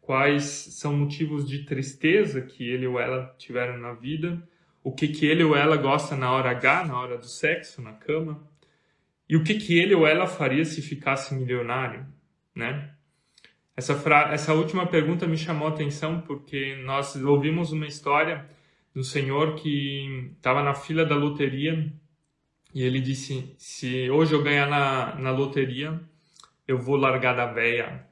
Quais 0.10 0.44
são 0.44 0.98
motivos 0.98 1.48
de 1.48 1.66
tristeza 1.66 2.42
que 2.42 2.68
ele 2.68 2.88
ou 2.88 3.00
ela 3.00 3.32
tiveram 3.38 3.78
na 3.78 3.94
vida? 3.94 4.42
O 4.84 4.92
que, 4.92 5.08
que 5.08 5.24
ele 5.24 5.44
ou 5.44 5.56
ela 5.56 5.78
gosta 5.78 6.16
na 6.16 6.32
hora 6.32 6.50
H, 6.50 6.88
na 6.88 7.00
hora 7.00 7.16
do 7.16 7.28
sexo, 7.28 7.80
na 7.80 7.94
cama? 7.94 8.44
E 9.30 9.36
o 9.36 9.44
que, 9.44 9.54
que 9.54 9.78
ele 9.78 9.94
ou 9.94 10.08
ela 10.08 10.26
faria 10.26 10.66
se 10.66 10.82
ficasse 10.82 11.36
milionário, 11.36 12.08
né? 12.56 12.92
Essa, 13.78 13.94
fra... 13.94 14.34
Essa 14.34 14.52
última 14.56 14.88
pergunta 14.88 15.28
me 15.28 15.38
chamou 15.38 15.68
a 15.68 15.72
atenção 15.72 16.22
porque 16.22 16.76
nós 16.84 17.16
ouvimos 17.16 17.72
uma 17.72 17.86
história 17.86 18.50
um 18.96 19.04
senhor 19.04 19.58
que 19.58 20.32
estava 20.36 20.64
na 20.64 20.74
fila 20.74 21.06
da 21.06 21.16
loteria 21.16 21.94
e 22.74 22.82
ele 22.82 23.00
disse: 23.00 23.54
se 23.60 24.10
hoje 24.10 24.34
eu 24.34 24.42
ganhar 24.42 24.68
na, 24.68 25.14
na 25.18 25.30
loteria, 25.30 26.02
eu 26.68 26.80
vou 26.80 26.96
largar 26.96 27.36
da 27.36 27.46
véia. 27.46 28.09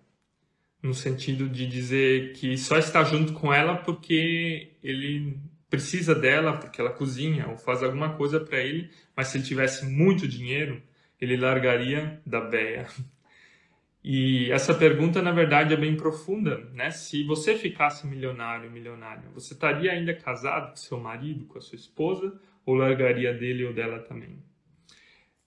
No 0.88 0.94
sentido 0.94 1.50
de 1.50 1.68
dizer 1.68 2.32
que 2.32 2.58
só 2.58 2.78
está 2.78 3.04
junto 3.04 3.34
com 3.34 3.54
ela 3.54 3.76
porque 3.76 4.72
ele 4.82 5.38
precisa 5.70 6.16
dela, 6.16 6.54
porque 6.54 6.80
ela 6.80 6.92
cozinha 6.92 7.48
ou 7.50 7.58
faz 7.58 7.84
alguma 7.84 8.14
coisa 8.14 8.40
para 8.40 8.60
ele, 8.60 8.90
mas 9.14 9.28
se 9.28 9.38
ele 9.38 9.44
tivesse 9.44 9.86
muito 9.86 10.26
dinheiro, 10.26 10.82
ele 11.20 11.36
largaria 11.36 12.22
da 12.26 12.40
véia. 12.40 12.88
E 14.02 14.50
essa 14.54 14.74
pergunta, 14.74 15.22
na 15.22 15.34
verdade, 15.34 15.74
é 15.74 15.78
bem 15.78 15.98
profunda, 15.98 16.70
né? 16.74 16.90
Se 16.92 17.26
você 17.26 17.58
ficasse 17.58 18.08
milionário, 18.08 18.72
milionária, 18.72 19.30
você 19.34 19.54
estaria 19.54 19.92
ainda 19.92 20.14
casado 20.14 20.70
com 20.70 20.78
seu 20.78 20.98
marido, 20.98 21.46
com 21.46 21.58
a 21.58 21.62
sua 21.62 21.76
esposa, 21.76 22.40
ou 22.66 22.76
largaria 22.76 23.34
dele 23.34 23.66
ou 23.66 23.74
dela 23.74 24.00
também? 24.00 24.42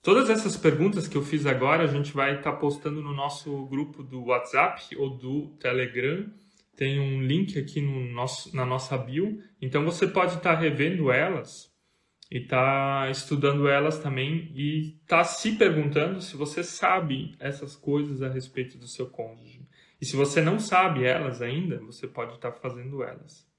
Todas 0.03 0.31
essas 0.31 0.57
perguntas 0.57 1.07
que 1.07 1.17
eu 1.17 1.23
fiz 1.23 1.45
agora, 1.45 1.85
a 1.85 1.87
gente 1.87 2.13
vai 2.13 2.39
estar 2.39 2.53
tá 2.53 2.57
postando 2.57 3.03
no 3.03 3.13
nosso 3.13 3.67
grupo 3.67 4.03
do 4.03 4.25
WhatsApp 4.25 4.97
ou 4.97 5.11
do 5.11 5.49
Telegram. 5.59 6.27
Tem 6.75 6.99
um 6.99 7.21
link 7.21 7.59
aqui 7.59 7.83
no 7.83 8.11
nosso, 8.11 8.57
na 8.57 8.65
nossa 8.65 8.97
bio. 8.97 9.43
Então 9.61 9.85
você 9.85 10.07
pode 10.07 10.37
estar 10.37 10.55
tá 10.55 10.59
revendo 10.59 11.13
elas 11.13 11.71
e 12.31 12.39
estar 12.39 13.03
tá 13.03 13.11
estudando 13.11 13.69
elas 13.69 13.99
também 13.99 14.51
e 14.55 14.97
estar 15.03 15.19
tá 15.19 15.25
se 15.25 15.53
perguntando 15.57 16.23
se 16.23 16.35
você 16.35 16.65
sabe 16.65 17.35
essas 17.39 17.77
coisas 17.77 18.23
a 18.23 18.29
respeito 18.31 18.79
do 18.79 18.87
seu 18.87 19.07
cônjuge. 19.07 19.69
E 20.01 20.07
se 20.07 20.17
você 20.17 20.41
não 20.41 20.59
sabe 20.59 21.05
elas 21.05 21.43
ainda, 21.43 21.79
você 21.81 22.09
pode 22.09 22.37
estar 22.37 22.53
tá 22.53 22.59
fazendo 22.59 23.03
elas. 23.03 23.50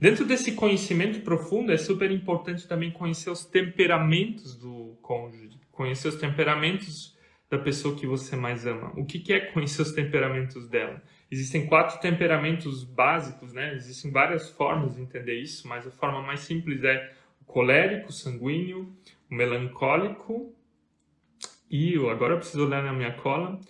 Dentro 0.00 0.24
desse 0.24 0.52
conhecimento 0.52 1.20
profundo, 1.20 1.72
é 1.72 1.76
super 1.76 2.10
importante 2.10 2.68
também 2.68 2.90
conhecer 2.90 3.30
os 3.30 3.44
temperamentos 3.44 4.54
do 4.54 4.96
cônjuge 5.02 5.58
conhecer 5.78 6.08
os 6.08 6.16
temperamentos 6.16 7.16
da 7.48 7.56
pessoa 7.56 7.94
que 7.94 8.04
você 8.04 8.34
mais 8.34 8.66
ama. 8.66 8.92
O 8.96 9.04
que, 9.04 9.32
é 9.32 9.38
conhecer 9.38 9.80
os 9.80 9.92
temperamentos 9.92 10.68
dela? 10.68 11.00
Existem 11.30 11.66
quatro 11.66 12.00
temperamentos 12.00 12.82
básicos, 12.82 13.52
né? 13.52 13.74
Existem 13.74 14.10
várias 14.10 14.50
formas 14.50 14.96
de 14.96 15.02
entender 15.02 15.34
isso, 15.40 15.68
mas 15.68 15.86
a 15.86 15.90
forma 15.92 16.20
mais 16.20 16.40
simples 16.40 16.82
é 16.82 17.12
o 17.40 17.44
colérico, 17.44 18.08
o 18.08 18.12
sanguíneo, 18.12 18.92
o 19.30 19.34
melancólico 19.34 20.52
e 21.70 21.94
agora 22.10 22.34
eu 22.34 22.38
preciso 22.38 22.66
olhar 22.66 22.82
na 22.82 22.92
minha 22.92 23.12
cola 23.12 23.60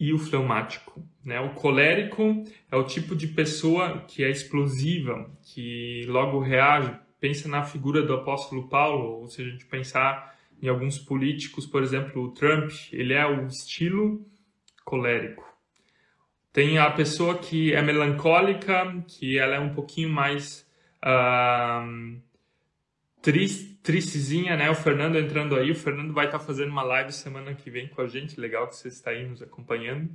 e 0.00 0.14
o 0.14 0.18
fleumático. 0.18 1.06
Né? 1.22 1.38
O 1.38 1.50
colérico 1.50 2.42
é 2.72 2.76
o 2.76 2.84
tipo 2.84 3.14
de 3.14 3.26
pessoa 3.28 4.02
que 4.08 4.24
é 4.24 4.30
explosiva, 4.30 5.30
que 5.42 6.06
logo 6.08 6.40
reage. 6.40 6.98
Pensa 7.20 7.46
na 7.46 7.62
figura 7.62 8.00
do 8.00 8.14
apóstolo 8.14 8.66
Paulo, 8.66 9.20
ou 9.20 9.28
se 9.28 9.42
a 9.42 9.44
gente 9.44 9.66
pensar 9.66 10.34
em 10.62 10.68
alguns 10.68 10.98
políticos, 10.98 11.66
por 11.66 11.82
exemplo, 11.82 12.22
o 12.22 12.30
Trump, 12.32 12.70
ele 12.90 13.12
é 13.12 13.26
o 13.26 13.46
estilo 13.46 14.26
colérico. 14.84 15.44
Tem 16.50 16.78
a 16.78 16.90
pessoa 16.90 17.38
que 17.38 17.74
é 17.74 17.82
melancólica, 17.82 19.04
que 19.06 19.38
ela 19.38 19.54
é 19.54 19.60
um 19.60 19.74
pouquinho 19.74 20.08
mais 20.08 20.66
uh, 21.04 22.20
tristezinha, 23.22 24.56
né? 24.56 24.70
O 24.70 24.74
Fernando 24.74 25.18
entrando 25.18 25.56
aí. 25.56 25.70
O 25.70 25.74
Fernando 25.74 26.12
vai 26.12 26.26
estar 26.26 26.38
tá 26.38 26.44
fazendo 26.44 26.70
uma 26.70 26.82
live 26.82 27.12
semana 27.12 27.54
que 27.54 27.70
vem 27.70 27.88
com 27.88 28.02
a 28.02 28.06
gente. 28.06 28.40
Legal 28.40 28.68
que 28.68 28.76
você 28.76 28.88
está 28.88 29.10
aí 29.10 29.26
nos 29.26 29.42
acompanhando. 29.42 30.10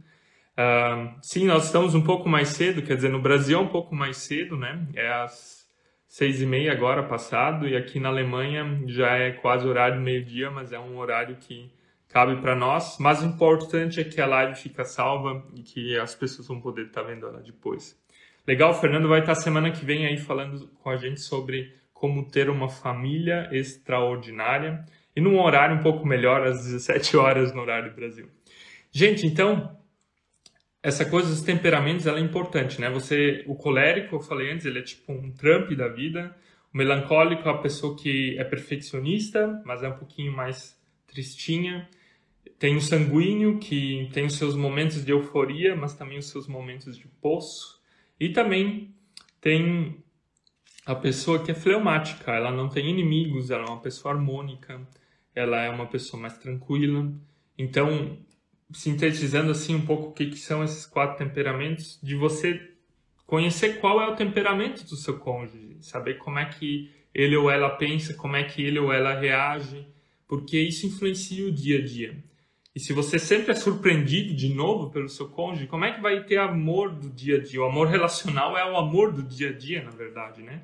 Uh, 0.57 1.13
sim, 1.21 1.45
nós 1.45 1.65
estamos 1.65 1.93
um 1.93 2.01
pouco 2.01 2.29
mais 2.29 2.50
cedo, 2.50 2.81
quer 2.81 2.95
dizer, 2.95 3.09
no 3.09 3.21
Brasil 3.21 3.57
é 3.57 3.62
um 3.62 3.67
pouco 3.67 3.93
mais 3.93 4.17
cedo, 4.17 4.55
né? 4.55 4.88
É 4.95 5.12
às 5.12 5.65
seis 6.07 6.41
e 6.41 6.45
meia 6.45 6.71
agora 6.71 7.03
passado 7.03 7.67
e 7.67 7.75
aqui 7.75 8.00
na 8.00 8.07
Alemanha 8.07 8.83
já 8.88 9.17
é 9.17 9.33
quase 9.33 9.67
horário 9.67 10.00
meio-dia, 10.00 10.50
mas 10.50 10.71
é 10.71 10.79
um 10.79 10.97
horário 10.97 11.35
que 11.35 11.69
cabe 12.07 12.39
para 12.39 12.55
nós. 12.55 12.97
Mas 13.00 13.21
o 13.21 13.25
importante 13.25 14.00
é 14.00 14.03
que 14.05 14.21
a 14.21 14.25
live 14.25 14.55
fica 14.55 14.85
salva 14.85 15.45
e 15.53 15.62
que 15.62 15.97
as 16.00 16.15
pessoas 16.15 16.47
vão 16.47 16.62
poder 16.62 16.85
estar 16.85 17.01
tá 17.01 17.07
vendo 17.07 17.27
ela 17.27 17.41
depois. 17.41 18.00
Legal, 18.47 18.71
o 18.71 18.75
Fernando 18.75 19.09
vai 19.09 19.19
estar 19.19 19.35
tá 19.35 19.41
semana 19.41 19.71
que 19.71 19.83
vem 19.83 20.05
aí 20.05 20.17
falando 20.17 20.69
com 20.81 20.89
a 20.89 20.95
gente 20.95 21.19
sobre 21.19 21.75
como 21.96 22.30
ter 22.30 22.50
uma 22.50 22.68
família 22.68 23.50
extraordinária 23.54 24.86
e 25.16 25.22
num 25.22 25.40
horário 25.40 25.78
um 25.78 25.82
pouco 25.82 26.06
melhor, 26.06 26.46
às 26.46 26.66
17 26.66 27.16
horas 27.16 27.54
no 27.54 27.62
horário 27.62 27.90
do 27.90 27.96
Brasil. 27.96 28.28
Gente, 28.92 29.25
então, 29.25 29.80
essa 30.84 31.06
coisa 31.06 31.30
dos 31.30 31.42
temperamentos 31.42 32.06
ela 32.06 32.20
é 32.20 32.22
importante, 32.22 32.82
né? 32.82 32.90
Você, 32.90 33.46
o 33.48 33.56
colérico, 33.56 34.18
eu 34.18 34.20
falei 34.20 34.52
antes, 34.52 34.66
ele 34.66 34.80
é 34.80 34.82
tipo 34.82 35.14
um 35.14 35.32
Trump 35.32 35.72
da 35.72 35.88
vida. 35.88 36.36
O 36.74 36.78
melancólico 36.78 37.48
é 37.48 37.52
a 37.52 37.58
pessoa 37.58 37.96
que 37.96 38.38
é 38.38 38.44
perfeccionista, 38.44 39.62
mas 39.66 39.82
é 39.82 39.88
um 39.88 39.98
pouquinho 39.98 40.34
mais 40.34 40.78
tristinha. 41.08 41.90
Tem 42.60 42.75
o 42.75 42.82
sanguíneo, 42.82 43.58
que 43.58 44.10
tem 44.12 44.25
os 44.25 44.38
seus 44.38 44.54
momentos 44.54 45.04
de 45.06 45.14
euforia, 45.14 45.78
mas 45.78 45.96
também 45.96 46.18
os 46.18 46.28
seus 46.28 46.46
momentos 46.46 46.98
de 46.98 47.08
poço. 47.08 47.82
E 48.20 48.30
também 48.30 48.94
tem 49.40 50.04
a 50.86 50.94
pessoa 50.94 51.44
que 51.44 51.51
é 51.51 51.56
fleumática, 51.56 52.32
ela 52.32 52.51
não 52.51 52.70
tem 52.70 52.88
inimigos, 52.89 53.50
ela 53.50 53.65
é 53.65 53.70
uma 53.70 53.82
pessoa 53.82 54.13
harmônica, 54.13 54.80
ela 55.34 55.62
é 55.63 55.70
uma 55.70 55.88
pessoa 55.88 56.22
mais 56.22 56.38
tranquila. 56.38 57.12
Então, 57.58 58.18
sintetizando 58.72 59.51
assim 59.51 59.74
um 59.74 59.86
pouco 59.86 60.10
o 60.10 60.13
que, 60.13 60.27
que 60.27 60.38
são 60.38 60.63
esses 60.63 60.86
quatro 60.86 61.18
temperamentos, 61.18 62.00
de 62.04 62.15
você 62.15 62.72
conhecer 63.25 63.80
qual 63.80 64.00
é 64.00 64.08
o 64.08 64.15
temperamento 64.15 64.86
do 64.86 64.96
seu 64.96 65.18
cônjuge, 65.18 65.77
saber 65.82 66.20
como 66.20 66.38
é 66.38 66.46
que 66.46 66.92
ele 67.13 67.36
ou 67.36 67.50
ela 67.50 67.70
pensa, 67.70 68.13
como 68.13 68.36
é 68.36 68.44
que 68.44 68.62
ele 68.62 68.77
ou 68.77 68.94
ela 68.94 69.20
reage, 69.20 69.88
porque 70.27 70.60
isso 70.60 70.86
influencia 70.86 71.48
o 71.48 71.51
dia 71.51 71.80
a 71.80 71.84
dia. 71.84 72.24
E 72.75 72.80
se 72.80 72.92
você 72.92 73.18
sempre 73.18 73.54
é 73.54 73.56
surpreendido 73.56 74.36
de 74.36 74.54
novo 74.54 74.92
pelo 74.92 75.08
seu 75.08 75.30
cônjuge, 75.30 75.65
como 75.65 75.86
é 75.86 75.94
que 75.94 76.01
vai 76.01 76.25
ter 76.25 76.38
amor 76.38 76.92
do 76.92 77.10
dia 77.10 77.38
a 77.38 77.42
dia? 77.42 77.62
O 77.62 77.65
amor 77.65 77.88
relacional 77.88 78.58
é 78.58 78.70
o 78.70 78.75
amor 78.75 79.13
do 79.13 79.24
dia 79.24 79.50
a 79.50 79.54
dia, 79.54 79.82
na 79.82 79.92
verdade, 79.92 80.44
né? 80.44 80.62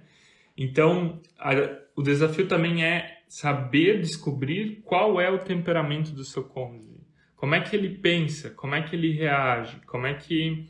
Então, 0.64 1.20
a, 1.40 1.54
o 1.96 2.04
desafio 2.04 2.48
também 2.48 2.86
é 2.86 3.24
saber 3.28 4.00
descobrir 4.00 4.84
qual 4.86 5.20
é 5.20 5.28
o 5.28 5.40
temperamento 5.40 6.12
do 6.12 6.24
seu 6.24 6.44
cônjuge. 6.44 7.02
Como 7.36 7.56
é 7.56 7.62
que 7.62 7.76
ele 7.76 7.98
pensa? 7.98 8.52
Como 8.52 8.76
é 8.76 8.84
que 8.84 8.96
ele 8.96 9.12
reage? 9.12 9.82
Como 9.88 10.06
é 10.06 10.14
que 10.14 10.68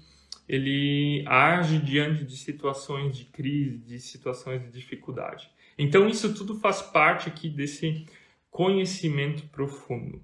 ele 0.47 1.25
age 1.27 1.77
diante 1.77 2.23
de 2.23 2.37
situações 2.37 3.17
de 3.17 3.25
crise, 3.25 3.79
de 3.79 3.99
situações 3.99 4.63
de 4.63 4.71
dificuldade? 4.71 5.51
Então, 5.77 6.07
isso 6.07 6.33
tudo 6.33 6.57
faz 6.61 6.81
parte 6.81 7.27
aqui 7.27 7.49
desse 7.49 8.05
conhecimento 8.49 9.45
profundo. 9.49 10.23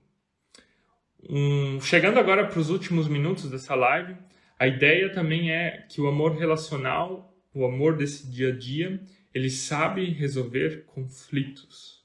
Um, 1.30 1.82
chegando 1.82 2.20
agora 2.20 2.48
para 2.48 2.60
os 2.60 2.70
últimos 2.70 3.10
minutos 3.10 3.52
dessa 3.52 3.76
live, 3.76 4.16
a 4.58 4.66
ideia 4.66 5.12
também 5.12 5.52
é 5.52 5.86
que 5.90 6.00
o 6.00 6.08
amor 6.08 6.38
relacional, 6.38 7.38
o 7.54 7.66
amor 7.66 7.98
desse 7.98 8.32
dia 8.32 8.54
a 8.54 8.58
dia, 8.58 9.02
ele 9.38 9.50
sabe 9.50 10.06
resolver 10.06 10.86
conflitos. 10.86 12.04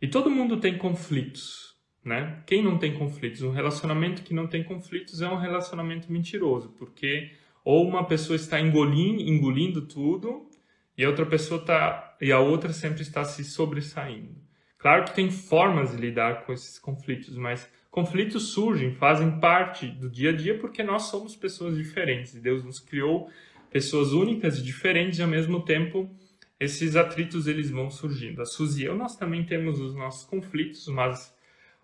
E 0.00 0.08
todo 0.08 0.30
mundo 0.30 0.58
tem 0.58 0.76
conflitos 0.76 1.74
né? 2.04 2.42
Quem 2.46 2.62
não 2.62 2.76
tem 2.76 2.92
conflitos? 2.92 3.42
Um 3.42 3.50
relacionamento 3.50 4.22
que 4.22 4.34
não 4.34 4.46
tem 4.46 4.62
conflitos 4.62 5.22
é 5.22 5.28
um 5.28 5.38
relacionamento 5.38 6.12
mentiroso, 6.12 6.68
porque 6.78 7.32
ou 7.64 7.88
uma 7.88 8.04
pessoa 8.04 8.36
está 8.36 8.60
engolindo, 8.60 9.22
engolindo 9.22 9.82
tudo 9.82 10.50
e 10.98 11.04
a 11.04 11.08
outra 11.08 11.24
pessoa 11.24 11.60
está 11.60 12.16
e 12.20 12.30
a 12.30 12.38
outra 12.38 12.72
sempre 12.72 13.00
está 13.00 13.24
se 13.24 13.42
sobressaindo. 13.42 14.36
Claro 14.76 15.04
que 15.04 15.14
tem 15.14 15.30
formas 15.30 15.92
de 15.92 15.96
lidar 15.96 16.44
com 16.44 16.52
esses 16.52 16.78
conflitos, 16.78 17.38
mas 17.38 17.66
conflitos 17.90 18.52
surgem, 18.52 18.94
fazem 18.96 19.40
parte 19.40 19.86
do 19.86 20.10
dia 20.10 20.28
a 20.28 20.36
dia 20.36 20.58
porque 20.58 20.82
nós 20.82 21.04
somos 21.04 21.34
pessoas 21.34 21.74
diferentes. 21.74 22.34
Deus 22.34 22.62
nos 22.62 22.78
criou 22.78 23.30
pessoas 23.70 24.12
únicas 24.12 24.58
e 24.58 24.62
diferentes 24.62 25.18
e 25.18 25.22
ao 25.22 25.28
mesmo 25.28 25.64
tempo 25.64 26.14
esses 26.58 26.96
atritos 26.96 27.46
eles 27.46 27.70
vão 27.70 27.90
surgindo. 27.90 28.40
A 28.40 28.44
Suzy 28.44 28.82
e 28.82 28.86
eu 28.86 28.96
nós 28.96 29.16
também 29.16 29.44
temos 29.44 29.80
os 29.80 29.94
nossos 29.94 30.24
conflitos, 30.24 30.86
mas 30.88 31.34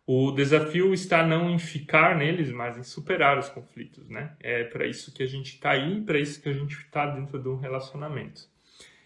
o 0.07 0.33
desafio 0.33 0.93
está 0.93 1.25
não 1.27 1.51
em 1.51 1.59
ficar 1.59 2.17
neles, 2.17 2.51
mas 2.51 2.77
em 2.77 2.83
superar 2.83 3.39
os 3.39 3.49
conflitos, 3.49 4.09
né? 4.09 4.35
É 4.41 4.65
para 4.65 4.87
isso 4.87 5.13
que 5.13 5.23
a 5.23 5.27
gente 5.27 5.55
está 5.55 5.71
aí, 5.71 6.01
para 6.01 6.19
isso 6.19 6.43
que 6.43 6.49
a 6.49 6.53
gente 6.53 6.77
está 6.77 7.07
dentro 7.07 7.41
de 7.41 7.49
um 7.49 7.57
relacionamento. 7.57 8.49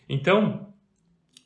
Então, 0.09 0.73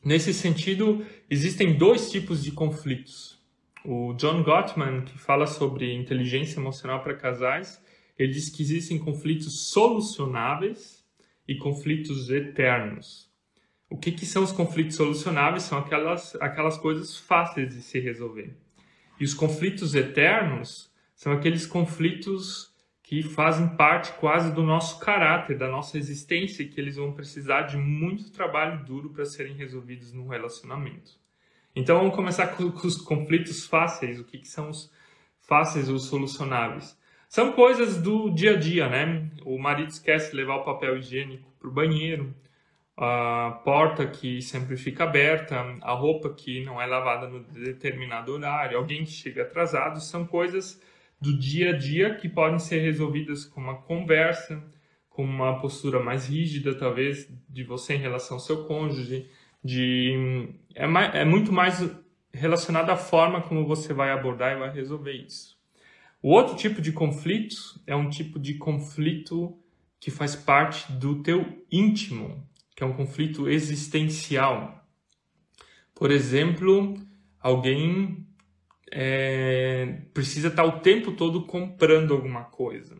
nesse 0.04 0.32
sentido, 0.32 1.04
existem 1.28 1.76
dois 1.76 2.10
tipos 2.10 2.42
de 2.42 2.52
conflitos. 2.52 3.38
O 3.84 4.12
John 4.14 4.42
Gottman, 4.42 5.02
que 5.02 5.18
fala 5.18 5.46
sobre 5.46 5.92
inteligência 5.92 6.60
emocional 6.60 7.02
para 7.02 7.14
casais, 7.14 7.82
ele 8.18 8.32
diz 8.32 8.50
que 8.50 8.62
existem 8.62 8.98
conflitos 8.98 9.70
solucionáveis 9.70 11.04
e 11.46 11.56
conflitos 11.56 12.30
eternos. 12.30 13.27
O 13.90 13.96
que, 13.96 14.12
que 14.12 14.26
são 14.26 14.42
os 14.42 14.52
conflitos 14.52 14.96
solucionáveis? 14.96 15.62
São 15.62 15.78
aquelas, 15.78 16.34
aquelas 16.36 16.76
coisas 16.76 17.16
fáceis 17.16 17.74
de 17.74 17.82
se 17.82 17.98
resolver. 17.98 18.54
E 19.18 19.24
os 19.24 19.34
conflitos 19.34 19.94
eternos 19.94 20.90
são 21.14 21.32
aqueles 21.32 21.66
conflitos 21.66 22.72
que 23.02 23.22
fazem 23.22 23.66
parte 23.68 24.12
quase 24.20 24.52
do 24.52 24.62
nosso 24.62 25.00
caráter, 25.00 25.56
da 25.56 25.66
nossa 25.66 25.96
existência, 25.96 26.62
e 26.62 26.68
que 26.68 26.78
eles 26.78 26.96
vão 26.96 27.12
precisar 27.12 27.62
de 27.62 27.78
muito 27.78 28.30
trabalho 28.30 28.84
duro 28.84 29.08
para 29.08 29.24
serem 29.24 29.54
resolvidos 29.54 30.12
num 30.12 30.28
relacionamento. 30.28 31.12
Então 31.74 31.98
vamos 31.98 32.14
começar 32.14 32.48
com, 32.48 32.64
os 32.64 32.96
conflitos 32.98 33.64
fáceis. 33.64 34.20
O 34.20 34.24
que, 34.24 34.38
que 34.38 34.48
são 34.48 34.68
os 34.68 34.92
fáceis 35.40 35.88
ou 35.88 35.98
solucionáveis? 35.98 36.98
São 37.28 37.52
coisas 37.52 37.96
do 37.96 38.28
dia 38.30 38.52
a 38.52 38.56
dia, 38.56 38.88
né? 38.88 39.30
O 39.44 39.58
marido 39.58 39.88
esquece 39.88 40.30
de 40.30 40.36
levar 40.36 40.56
o 40.56 40.64
papel 40.64 40.98
higiênico 40.98 41.50
para 41.58 41.68
o 41.68 41.72
banheiro, 41.72 42.34
a 43.00 43.60
porta 43.64 44.08
que 44.08 44.42
sempre 44.42 44.76
fica 44.76 45.04
aberta, 45.04 45.54
a 45.82 45.92
roupa 45.92 46.34
que 46.34 46.64
não 46.64 46.82
é 46.82 46.86
lavada 46.86 47.28
no 47.28 47.44
determinado 47.44 48.32
horário, 48.32 48.76
alguém 48.76 49.04
que 49.04 49.12
chega 49.12 49.42
atrasado, 49.42 50.00
são 50.00 50.26
coisas 50.26 50.82
do 51.20 51.38
dia 51.38 51.70
a 51.70 51.78
dia 51.78 52.16
que 52.16 52.28
podem 52.28 52.58
ser 52.58 52.80
resolvidas 52.80 53.44
com 53.44 53.60
uma 53.60 53.76
conversa, 53.82 54.60
com 55.08 55.22
uma 55.22 55.60
postura 55.60 56.02
mais 56.02 56.26
rígida, 56.28 56.74
talvez, 56.74 57.32
de 57.48 57.62
você 57.62 57.94
em 57.94 58.00
relação 58.00 58.36
ao 58.36 58.40
seu 58.40 58.64
cônjuge, 58.64 59.30
de 59.62 60.48
é, 60.74 60.84
mais, 60.84 61.14
é 61.14 61.24
muito 61.24 61.52
mais 61.52 61.88
relacionado 62.34 62.90
à 62.90 62.96
forma 62.96 63.42
como 63.42 63.64
você 63.64 63.92
vai 63.92 64.10
abordar 64.10 64.56
e 64.56 64.58
vai 64.58 64.72
resolver 64.72 65.12
isso. 65.12 65.56
O 66.20 66.32
outro 66.32 66.56
tipo 66.56 66.82
de 66.82 66.90
conflito 66.90 67.80
é 67.86 67.94
um 67.94 68.10
tipo 68.10 68.40
de 68.40 68.54
conflito 68.54 69.56
que 70.00 70.10
faz 70.10 70.34
parte 70.34 70.90
do 70.90 71.22
teu 71.22 71.64
íntimo, 71.70 72.44
que 72.78 72.84
é 72.84 72.86
um 72.86 72.92
conflito 72.92 73.48
existencial. 73.48 74.86
Por 75.92 76.12
exemplo, 76.12 76.94
alguém 77.40 78.24
é, 78.92 80.02
precisa 80.14 80.46
estar 80.46 80.62
o 80.62 80.78
tempo 80.78 81.10
todo 81.10 81.44
comprando 81.44 82.14
alguma 82.14 82.44
coisa. 82.44 82.96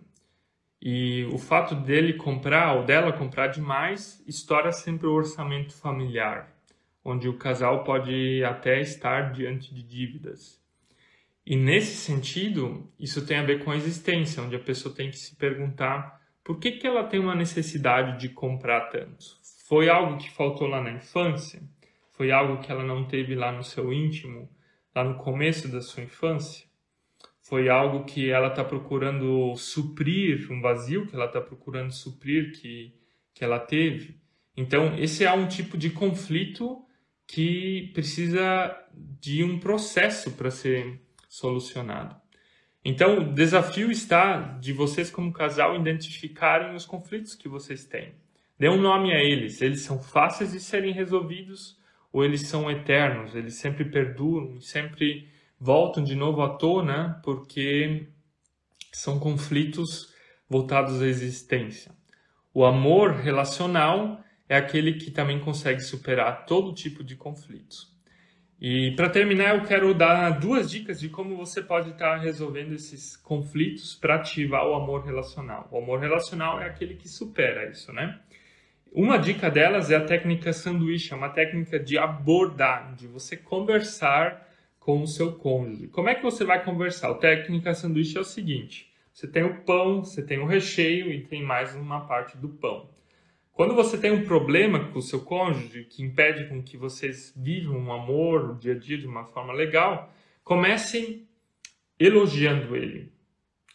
E 0.83 1.29
o 1.33 1.39
fato 1.39 1.77
dele 1.77 2.15
comprar 2.15 2.75
ou 2.75 2.85
dela 2.85 3.13
comprar 3.13 3.47
demais 3.47 4.21
estoura 4.27 4.73
sempre 4.73 5.07
o 5.07 5.13
orçamento 5.13 5.73
familiar, 5.73 6.53
onde 7.05 7.29
o 7.29 7.39
casal 7.39 7.85
pode 7.85 8.43
até 8.43 8.81
estar 8.81 9.31
diante 9.31 9.73
de 9.73 9.85
dívidas. 9.85 10.61
E 11.47 11.55
nesse 11.55 11.95
sentido, 11.95 12.93
isso 12.99 13.25
tem 13.25 13.37
a 13.37 13.45
ver 13.45 13.63
com 13.63 13.71
a 13.71 13.77
existência, 13.77 14.43
onde 14.43 14.57
a 14.57 14.61
pessoa 14.61 14.93
tem 14.93 15.09
que 15.09 15.17
se 15.17 15.37
perguntar 15.37 16.21
por 16.43 16.59
que, 16.59 16.73
que 16.73 16.87
ela 16.87 17.05
tem 17.05 17.21
uma 17.21 17.37
necessidade 17.37 18.19
de 18.19 18.29
comprar 18.29 18.89
tanto. 18.89 19.39
Foi 19.69 19.91
algo 19.91 20.17
que 20.17 20.31
faltou 20.31 20.67
lá 20.67 20.81
na 20.81 20.93
infância? 20.93 21.61
Foi 22.13 22.33
algo 22.33 22.63
que 22.63 22.73
ela 22.73 22.83
não 22.83 23.05
teve 23.05 23.35
lá 23.35 23.53
no 23.53 23.63
seu 23.63 23.93
íntimo, 23.93 24.49
lá 24.95 25.05
no 25.05 25.19
começo 25.19 25.69
da 25.69 25.83
sua 25.83 26.03
infância? 26.03 26.67
Foi 27.43 27.69
algo 27.69 28.07
que 28.07 28.31
ela 28.31 28.49
está 28.49 28.65
procurando 28.65 29.55
suprir, 29.57 30.51
um 30.51 30.63
vazio 30.63 31.07
que 31.07 31.15
ela 31.15 31.27
está 31.27 31.39
procurando 31.39 31.93
suprir 31.93 32.59
que, 32.59 32.95
que 33.35 33.45
ela 33.45 33.59
teve? 33.59 34.19
Então, 34.57 34.97
esse 34.99 35.23
é 35.23 35.33
um 35.33 35.47
tipo 35.47 35.77
de 35.77 35.91
conflito 35.91 36.83
que 37.27 37.91
precisa 37.93 38.75
de 39.21 39.45
um 39.45 39.61
processo 39.61 40.33
para 40.33 40.51
ser 40.51 40.99
solucionado. 41.29 42.17
Então, 42.83 43.19
o 43.19 43.35
desafio 43.35 43.91
está 43.91 44.41
de 44.41 44.73
vocês, 44.73 45.11
como 45.11 45.31
casal, 45.31 45.77
identificarem 45.77 46.75
os 46.75 46.87
conflitos 46.87 47.35
que 47.35 47.51
vocês 47.51 47.85
têm. 47.85 48.15
Dê 48.59 48.69
um 48.69 48.81
nome 48.81 49.13
a 49.13 49.23
eles. 49.23 49.63
Eles 49.63 49.83
são 49.83 50.03
fáceis 50.03 50.53
de 50.53 50.61
serem 50.61 50.93
resolvidos 50.93 51.79
ou 52.13 52.25
eles 52.25 52.49
são 52.49 52.71
eternos, 52.71 53.35
eles 53.35 53.55
sempre 53.55 53.85
perduram, 53.85 54.61
sempre 54.61 55.29
voltam 55.61 56.03
de 56.03 56.15
novo 56.15 56.43
à 56.43 56.49
tona, 56.49 57.21
porque 57.23 58.09
são 58.93 59.19
conflitos 59.19 60.13
voltados 60.49 61.03
à 61.03 61.07
existência. 61.07 61.93
O 62.53 62.65
amor 62.65 63.13
relacional 63.13 64.25
é 64.49 64.57
aquele 64.57 64.95
que 64.95 65.11
também 65.11 65.39
consegue 65.39 65.81
superar 65.81 66.47
todo 66.47 66.75
tipo 66.75 67.05
de 67.05 67.15
conflitos. 67.15 67.95
E 68.61 68.93
para 68.97 69.09
terminar, 69.09 69.55
eu 69.55 69.65
quero 69.65 69.95
dar 69.95 70.31
duas 70.31 70.69
dicas 70.69 70.99
de 70.99 71.09
como 71.09 71.37
você 71.37 71.63
pode 71.63 71.91
estar 71.91 72.17
tá 72.17 72.19
resolvendo 72.19 72.73
esses 72.73 73.17
conflitos 73.17 73.95
para 73.95 74.17
ativar 74.17 74.67
o 74.67 74.75
amor 74.75 75.05
relacional. 75.05 75.69
O 75.71 75.79
amor 75.79 76.01
relacional 76.01 76.61
é 76.61 76.67
aquele 76.67 76.95
que 76.95 77.09
supera 77.09 77.71
isso, 77.71 77.93
né? 77.93 78.19
Uma 78.93 79.19
dica 79.19 79.51
delas 79.51 79.91
é 79.91 79.97
a 79.97 80.05
técnica 80.05 80.53
sanduíche, 80.53 81.13
é 81.13 81.17
uma 81.17 81.29
técnica 81.29 81.79
de 81.79 81.99
abordar, 81.99 82.95
de 82.95 83.07
você 83.07 83.37
conversar 83.37 84.49
com 84.79 85.03
o 85.03 85.07
seu 85.07 85.33
cônjuge. 85.33 85.89
Como 85.89 86.09
é 86.09 86.15
que 86.15 86.23
você 86.23 86.45
vai 86.45 86.65
conversar? 86.65 87.11
A 87.11 87.15
técnica 87.15 87.75
sanduíche 87.75 88.17
é 88.17 88.21
o 88.21 88.25
seguinte: 88.25 88.91
você 89.13 89.27
tem 89.27 89.45
o 89.45 89.63
pão, 89.63 90.03
você 90.03 90.23
tem 90.23 90.39
o 90.39 90.47
recheio 90.47 91.13
e 91.13 91.21
tem 91.21 91.43
mais 91.43 91.75
uma 91.75 92.07
parte 92.07 92.37
do 92.39 92.49
pão. 92.49 92.89
Quando 93.53 93.75
você 93.75 93.99
tem 93.99 94.13
um 94.13 94.25
problema 94.25 94.85
com 94.87 95.01
o 95.01 95.03
seu 95.03 95.21
cônjuge 95.21 95.85
que 95.85 96.03
impede 96.03 96.49
com 96.49 96.63
que 96.63 96.77
vocês 96.77 97.35
vivam 97.37 97.77
um 97.77 97.93
amor, 97.93 98.51
o 98.51 98.55
dia 98.55 98.73
a 98.73 98.79
dia 98.79 98.97
de 98.97 99.07
uma 99.07 99.25
forma 99.25 99.53
legal, 99.53 100.15
comecem 100.45 101.29
elogiando 101.99 102.77
ele, 102.77 103.13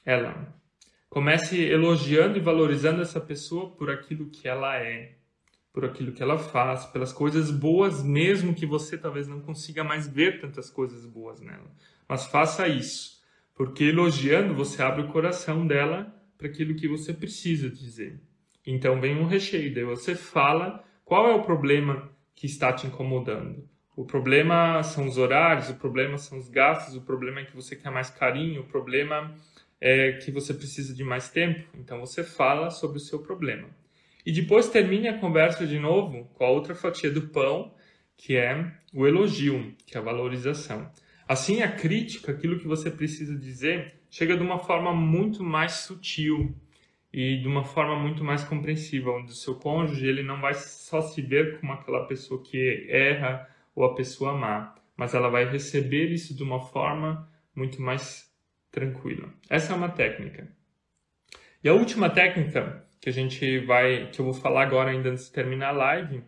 ela. 0.05 0.55
Comece 1.13 1.61
elogiando 1.61 2.39
e 2.39 2.41
valorizando 2.41 2.99
essa 2.99 3.21
pessoa 3.21 3.69
por 3.69 3.87
aquilo 3.91 4.31
que 4.31 4.47
ela 4.47 4.77
é, 4.77 5.13
por 5.71 5.85
aquilo 5.85 6.11
que 6.11 6.23
ela 6.23 6.39
faz, 6.39 6.87
pelas 6.87 7.13
coisas 7.13 7.51
boas, 7.51 8.03
mesmo 8.03 8.55
que 8.55 8.65
você 8.65 8.97
talvez 8.97 9.27
não 9.27 9.39
consiga 9.39 9.83
mais 9.83 10.07
ver 10.07 10.41
tantas 10.41 10.71
coisas 10.71 11.05
boas 11.05 11.39
nela. 11.39 11.71
Mas 12.09 12.25
faça 12.25 12.67
isso, 12.67 13.21
porque 13.53 13.83
elogiando 13.83 14.55
você 14.55 14.81
abre 14.81 15.03
o 15.03 15.07
coração 15.09 15.67
dela 15.67 16.11
para 16.35 16.47
aquilo 16.47 16.73
que 16.73 16.87
você 16.87 17.13
precisa 17.13 17.69
dizer. 17.69 18.19
Então 18.65 18.99
vem 18.99 19.15
um 19.15 19.27
recheio, 19.27 19.71
daí 19.71 19.83
você 19.83 20.15
fala 20.15 20.83
qual 21.05 21.29
é 21.29 21.35
o 21.35 21.43
problema 21.43 22.09
que 22.33 22.47
está 22.47 22.73
te 22.73 22.87
incomodando. 22.87 23.69
O 23.95 24.03
problema 24.03 24.81
são 24.81 25.05
os 25.05 25.19
horários, 25.19 25.69
o 25.69 25.75
problema 25.75 26.17
são 26.17 26.39
os 26.39 26.49
gastos, 26.49 26.95
o 26.95 27.01
problema 27.01 27.41
é 27.41 27.45
que 27.45 27.55
você 27.55 27.75
quer 27.75 27.91
mais 27.91 28.09
carinho, 28.09 28.61
o 28.61 28.67
problema 28.67 29.31
é 29.85 30.13
que 30.13 30.31
você 30.31 30.53
precisa 30.53 30.95
de 30.95 31.03
mais 31.03 31.29
tempo. 31.29 31.67
Então 31.77 31.99
você 31.99 32.23
fala 32.23 32.69
sobre 32.69 32.97
o 32.97 33.01
seu 33.01 33.19
problema. 33.19 33.67
E 34.25 34.31
depois 34.31 34.69
termine 34.69 35.09
a 35.09 35.19
conversa 35.19 35.67
de 35.67 35.77
novo 35.77 36.23
com 36.35 36.45
a 36.45 36.49
outra 36.49 36.73
fatia 36.73 37.11
do 37.11 37.23
pão, 37.23 37.75
que 38.15 38.37
é 38.37 38.71
o 38.93 39.05
elogio, 39.05 39.75
que 39.85 39.97
é 39.97 39.99
a 39.99 40.03
valorização. 40.03 40.89
Assim, 41.27 41.61
a 41.61 41.69
crítica, 41.69 42.31
aquilo 42.31 42.57
que 42.57 42.65
você 42.65 42.89
precisa 42.89 43.37
dizer, 43.37 43.95
chega 44.09 44.37
de 44.37 44.41
uma 44.41 44.57
forma 44.57 44.93
muito 44.93 45.43
mais 45.43 45.73
sutil, 45.73 46.55
e 47.11 47.37
de 47.37 47.47
uma 47.47 47.63
forma 47.63 47.95
muito 47.95 48.23
mais 48.23 48.43
compreensiva, 48.43 49.11
onde 49.11 49.31
o 49.31 49.35
seu 49.35 49.55
cônjuge 49.55 50.07
ele 50.07 50.23
não 50.23 50.41
vai 50.41 50.53
só 50.55 50.99
se 51.01 51.21
ver 51.21 51.59
como 51.59 51.73
aquela 51.73 52.07
pessoa 52.07 52.41
que 52.41 52.87
erra 52.89 53.47
ou 53.75 53.83
a 53.83 53.93
pessoa 53.93 54.33
má, 54.33 54.73
mas 54.97 55.13
ela 55.13 55.29
vai 55.29 55.45
receber 55.45 56.11
isso 56.11 56.35
de 56.35 56.41
uma 56.41 56.59
forma 56.59 57.29
muito 57.55 57.79
mais 57.81 58.32
tranquila. 58.73 59.33
Essa 59.49 59.71
é 59.71 59.75
uma 59.77 59.87
técnica. 59.87 60.49
E 61.63 61.69
a 61.69 61.73
última 61.73 62.09
técnica 62.09 62.85
que 62.99 63.07
a 63.07 63.13
gente 63.13 63.59
vai, 63.59 64.09
que 64.11 64.19
eu 64.19 64.25
vou 64.25 64.33
falar 64.33 64.63
agora 64.63 64.91
ainda 64.91 65.09
antes 65.09 65.27
de 65.27 65.31
terminar 65.31 65.69
a 65.69 65.71
live, 65.71 66.21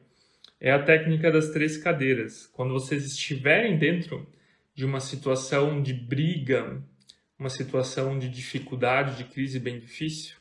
é 0.62 0.71
a 0.71 0.81
técnica 0.81 1.29
das 1.29 1.49
três 1.49 1.75
cadeiras. 1.75 2.47
Quando 2.47 2.71
vocês 2.71 3.05
estiverem 3.05 3.77
dentro 3.77 4.25
de 4.73 4.86
uma 4.86 5.01
situação 5.01 5.81
de 5.81 5.93
briga, 5.93 6.81
uma 7.38 7.49
situação 7.49 8.17
de 8.17 8.29
dificuldade, 8.29 9.17
de 9.17 9.25
crise 9.25 9.60
bem 9.60 9.77
difícil, 9.77 10.38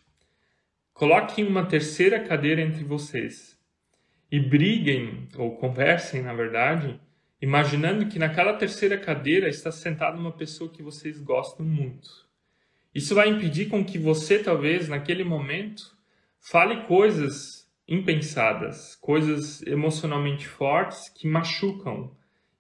Coloquem 0.95 1.45
uma 1.45 1.67
terceira 1.67 2.21
cadeira 2.21 2.63
entre 2.63 2.85
vocês 2.85 3.59
e 4.31 4.39
briguem, 4.39 5.29
ou 5.37 5.57
conversem, 5.57 6.23
na 6.23 6.33
verdade, 6.33 7.01
imaginando 7.41 8.07
que 8.07 8.19
naquela 8.19 8.55
terceira 8.55 8.99
cadeira 8.99 9.49
está 9.49 9.71
sentada 9.71 10.19
uma 10.19 10.33
pessoa 10.33 10.71
que 10.71 10.83
vocês 10.83 11.21
gostam 11.21 11.65
muito. 11.65 12.09
Isso 12.95 13.15
vai 13.15 13.29
impedir 13.29 13.67
com 13.69 13.85
que 13.85 13.99
você, 13.99 14.39
talvez, 14.39 14.89
naquele 14.89 15.25
momento, 15.25 15.97
fale 16.41 16.83
coisas 16.83 17.69
impensadas, 17.87 18.95
coisas 18.97 19.63
emocionalmente 19.67 20.47
fortes 20.47 21.09
que 21.09 21.29
machucam, 21.29 22.11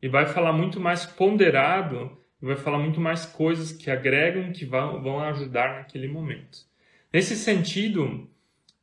e 0.02 0.08
vai 0.08 0.26
falar 0.26 0.52
muito 0.52 0.78
mais 0.78 1.06
ponderado, 1.06 2.18
vai 2.40 2.56
falar 2.56 2.78
muito 2.78 3.00
mais 3.00 3.24
coisas 3.24 3.72
que 3.72 3.90
agregam, 3.90 4.52
que 4.52 4.66
vão 4.66 5.18
ajudar 5.20 5.76
naquele 5.76 6.06
momento. 6.08 6.58
Nesse 7.10 7.36
sentido, 7.36 8.28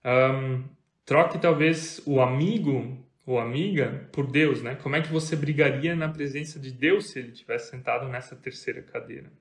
um, 0.03 0.63
troque 1.05 1.37
talvez 1.37 2.01
o 2.07 2.21
amigo 2.21 2.97
ou 3.25 3.39
amiga 3.39 4.09
por 4.11 4.27
Deus, 4.27 4.61
né? 4.61 4.75
Como 4.75 4.95
é 4.95 5.01
que 5.01 5.11
você 5.11 5.35
brigaria 5.35 5.95
na 5.95 6.09
presença 6.09 6.59
de 6.59 6.71
Deus 6.71 7.09
se 7.09 7.19
ele 7.19 7.31
tivesse 7.31 7.69
sentado 7.69 8.07
nessa 8.07 8.35
terceira 8.35 8.81
cadeira? 8.81 9.31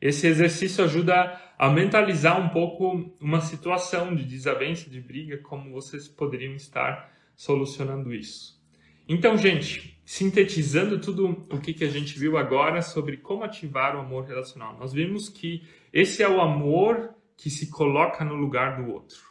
Esse 0.00 0.26
exercício 0.26 0.82
ajuda 0.82 1.38
a 1.58 1.68
mentalizar 1.68 2.40
um 2.40 2.48
pouco 2.48 3.14
uma 3.20 3.40
situação 3.42 4.14
de 4.14 4.24
desavença, 4.24 4.88
de 4.88 5.00
briga, 5.00 5.36
como 5.38 5.70
vocês 5.70 6.08
poderiam 6.08 6.54
estar 6.54 7.12
solucionando 7.36 8.14
isso. 8.14 8.58
Então, 9.06 9.36
gente, 9.36 10.00
sintetizando 10.04 10.98
tudo 10.98 11.46
o 11.50 11.60
que, 11.60 11.74
que 11.74 11.84
a 11.84 11.90
gente 11.90 12.18
viu 12.18 12.38
agora 12.38 12.80
sobre 12.80 13.18
como 13.18 13.44
ativar 13.44 13.94
o 13.94 14.00
amor 14.00 14.24
relacional, 14.24 14.78
nós 14.78 14.92
vimos 14.92 15.28
que 15.28 15.62
esse 15.92 16.22
é 16.22 16.28
o 16.28 16.40
amor 16.40 17.14
que 17.36 17.50
se 17.50 17.70
coloca 17.70 18.24
no 18.24 18.34
lugar 18.34 18.82
do 18.82 18.90
outro. 18.90 19.29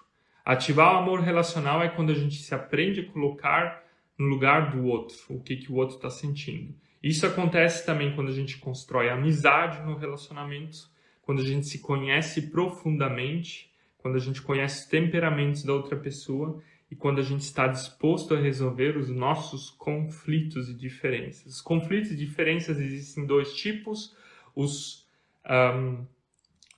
Ativar 0.49 0.95
o 0.95 0.97
amor 0.97 1.19
relacional 1.19 1.83
é 1.83 1.89
quando 1.89 2.11
a 2.11 2.15
gente 2.15 2.41
se 2.41 2.55
aprende 2.55 3.01
a 3.01 3.05
colocar 3.05 3.85
no 4.17 4.25
lugar 4.25 4.71
do 4.71 4.83
outro, 4.83 5.15
o 5.29 5.39
que, 5.39 5.55
que 5.55 5.71
o 5.71 5.75
outro 5.75 5.97
está 5.97 6.09
sentindo. 6.09 6.73
Isso 7.03 7.23
acontece 7.27 7.85
também 7.85 8.15
quando 8.15 8.29
a 8.29 8.33
gente 8.33 8.57
constrói 8.57 9.09
amizade 9.09 9.79
no 9.85 9.95
relacionamento, 9.95 10.89
quando 11.21 11.43
a 11.43 11.45
gente 11.45 11.67
se 11.67 11.77
conhece 11.77 12.49
profundamente, 12.49 13.71
quando 13.99 14.15
a 14.15 14.19
gente 14.19 14.41
conhece 14.41 14.81
os 14.81 14.87
temperamentos 14.87 15.61
da 15.61 15.71
outra 15.71 15.95
pessoa 15.95 16.59
e 16.89 16.95
quando 16.95 17.19
a 17.19 17.23
gente 17.23 17.41
está 17.41 17.67
disposto 17.67 18.33
a 18.33 18.39
resolver 18.39 18.97
os 18.97 19.07
nossos 19.07 19.69
conflitos 19.69 20.67
e 20.67 20.73
diferenças. 20.73 21.57
Os 21.57 21.61
conflitos 21.61 22.09
e 22.13 22.15
diferenças 22.15 22.79
existem 22.79 23.23
dois 23.23 23.53
tipos: 23.53 24.15
os 24.55 25.07
um, 25.47 26.07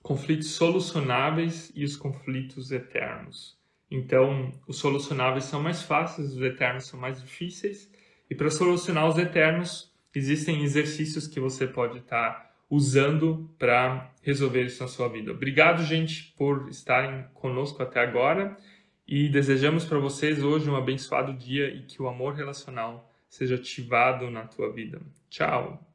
conflitos 0.03 0.49
solucionáveis 0.49 1.71
e 1.73 1.85
os 1.85 1.95
conflitos 1.95 2.69
eternos. 2.73 3.60
Então, 3.91 4.53
os 4.65 4.77
solucionáveis 4.77 5.43
são 5.43 5.61
mais 5.61 5.83
fáceis, 5.83 6.33
os 6.33 6.41
eternos 6.41 6.87
são 6.87 6.97
mais 6.97 7.21
difíceis. 7.21 7.91
E 8.29 8.33
para 8.33 8.49
solucionar 8.49 9.05
os 9.09 9.17
eternos, 9.17 9.93
existem 10.15 10.63
exercícios 10.63 11.27
que 11.27 11.41
você 11.41 11.67
pode 11.67 11.97
estar 11.97 12.31
tá 12.31 12.51
usando 12.69 13.53
para 13.59 14.09
resolver 14.21 14.63
isso 14.63 14.81
na 14.81 14.87
sua 14.87 15.09
vida. 15.09 15.31
Obrigado, 15.33 15.83
gente, 15.83 16.33
por 16.37 16.69
estarem 16.69 17.25
conosco 17.33 17.83
até 17.83 17.99
agora 17.99 18.55
e 19.05 19.27
desejamos 19.27 19.83
para 19.83 19.99
vocês 19.99 20.41
hoje 20.41 20.69
um 20.69 20.75
abençoado 20.77 21.33
dia 21.33 21.67
e 21.67 21.81
que 21.81 22.01
o 22.01 22.07
amor 22.07 22.33
relacional 22.33 23.11
seja 23.27 23.55
ativado 23.55 24.31
na 24.31 24.45
tua 24.45 24.71
vida. 24.71 25.01
Tchau! 25.29 25.90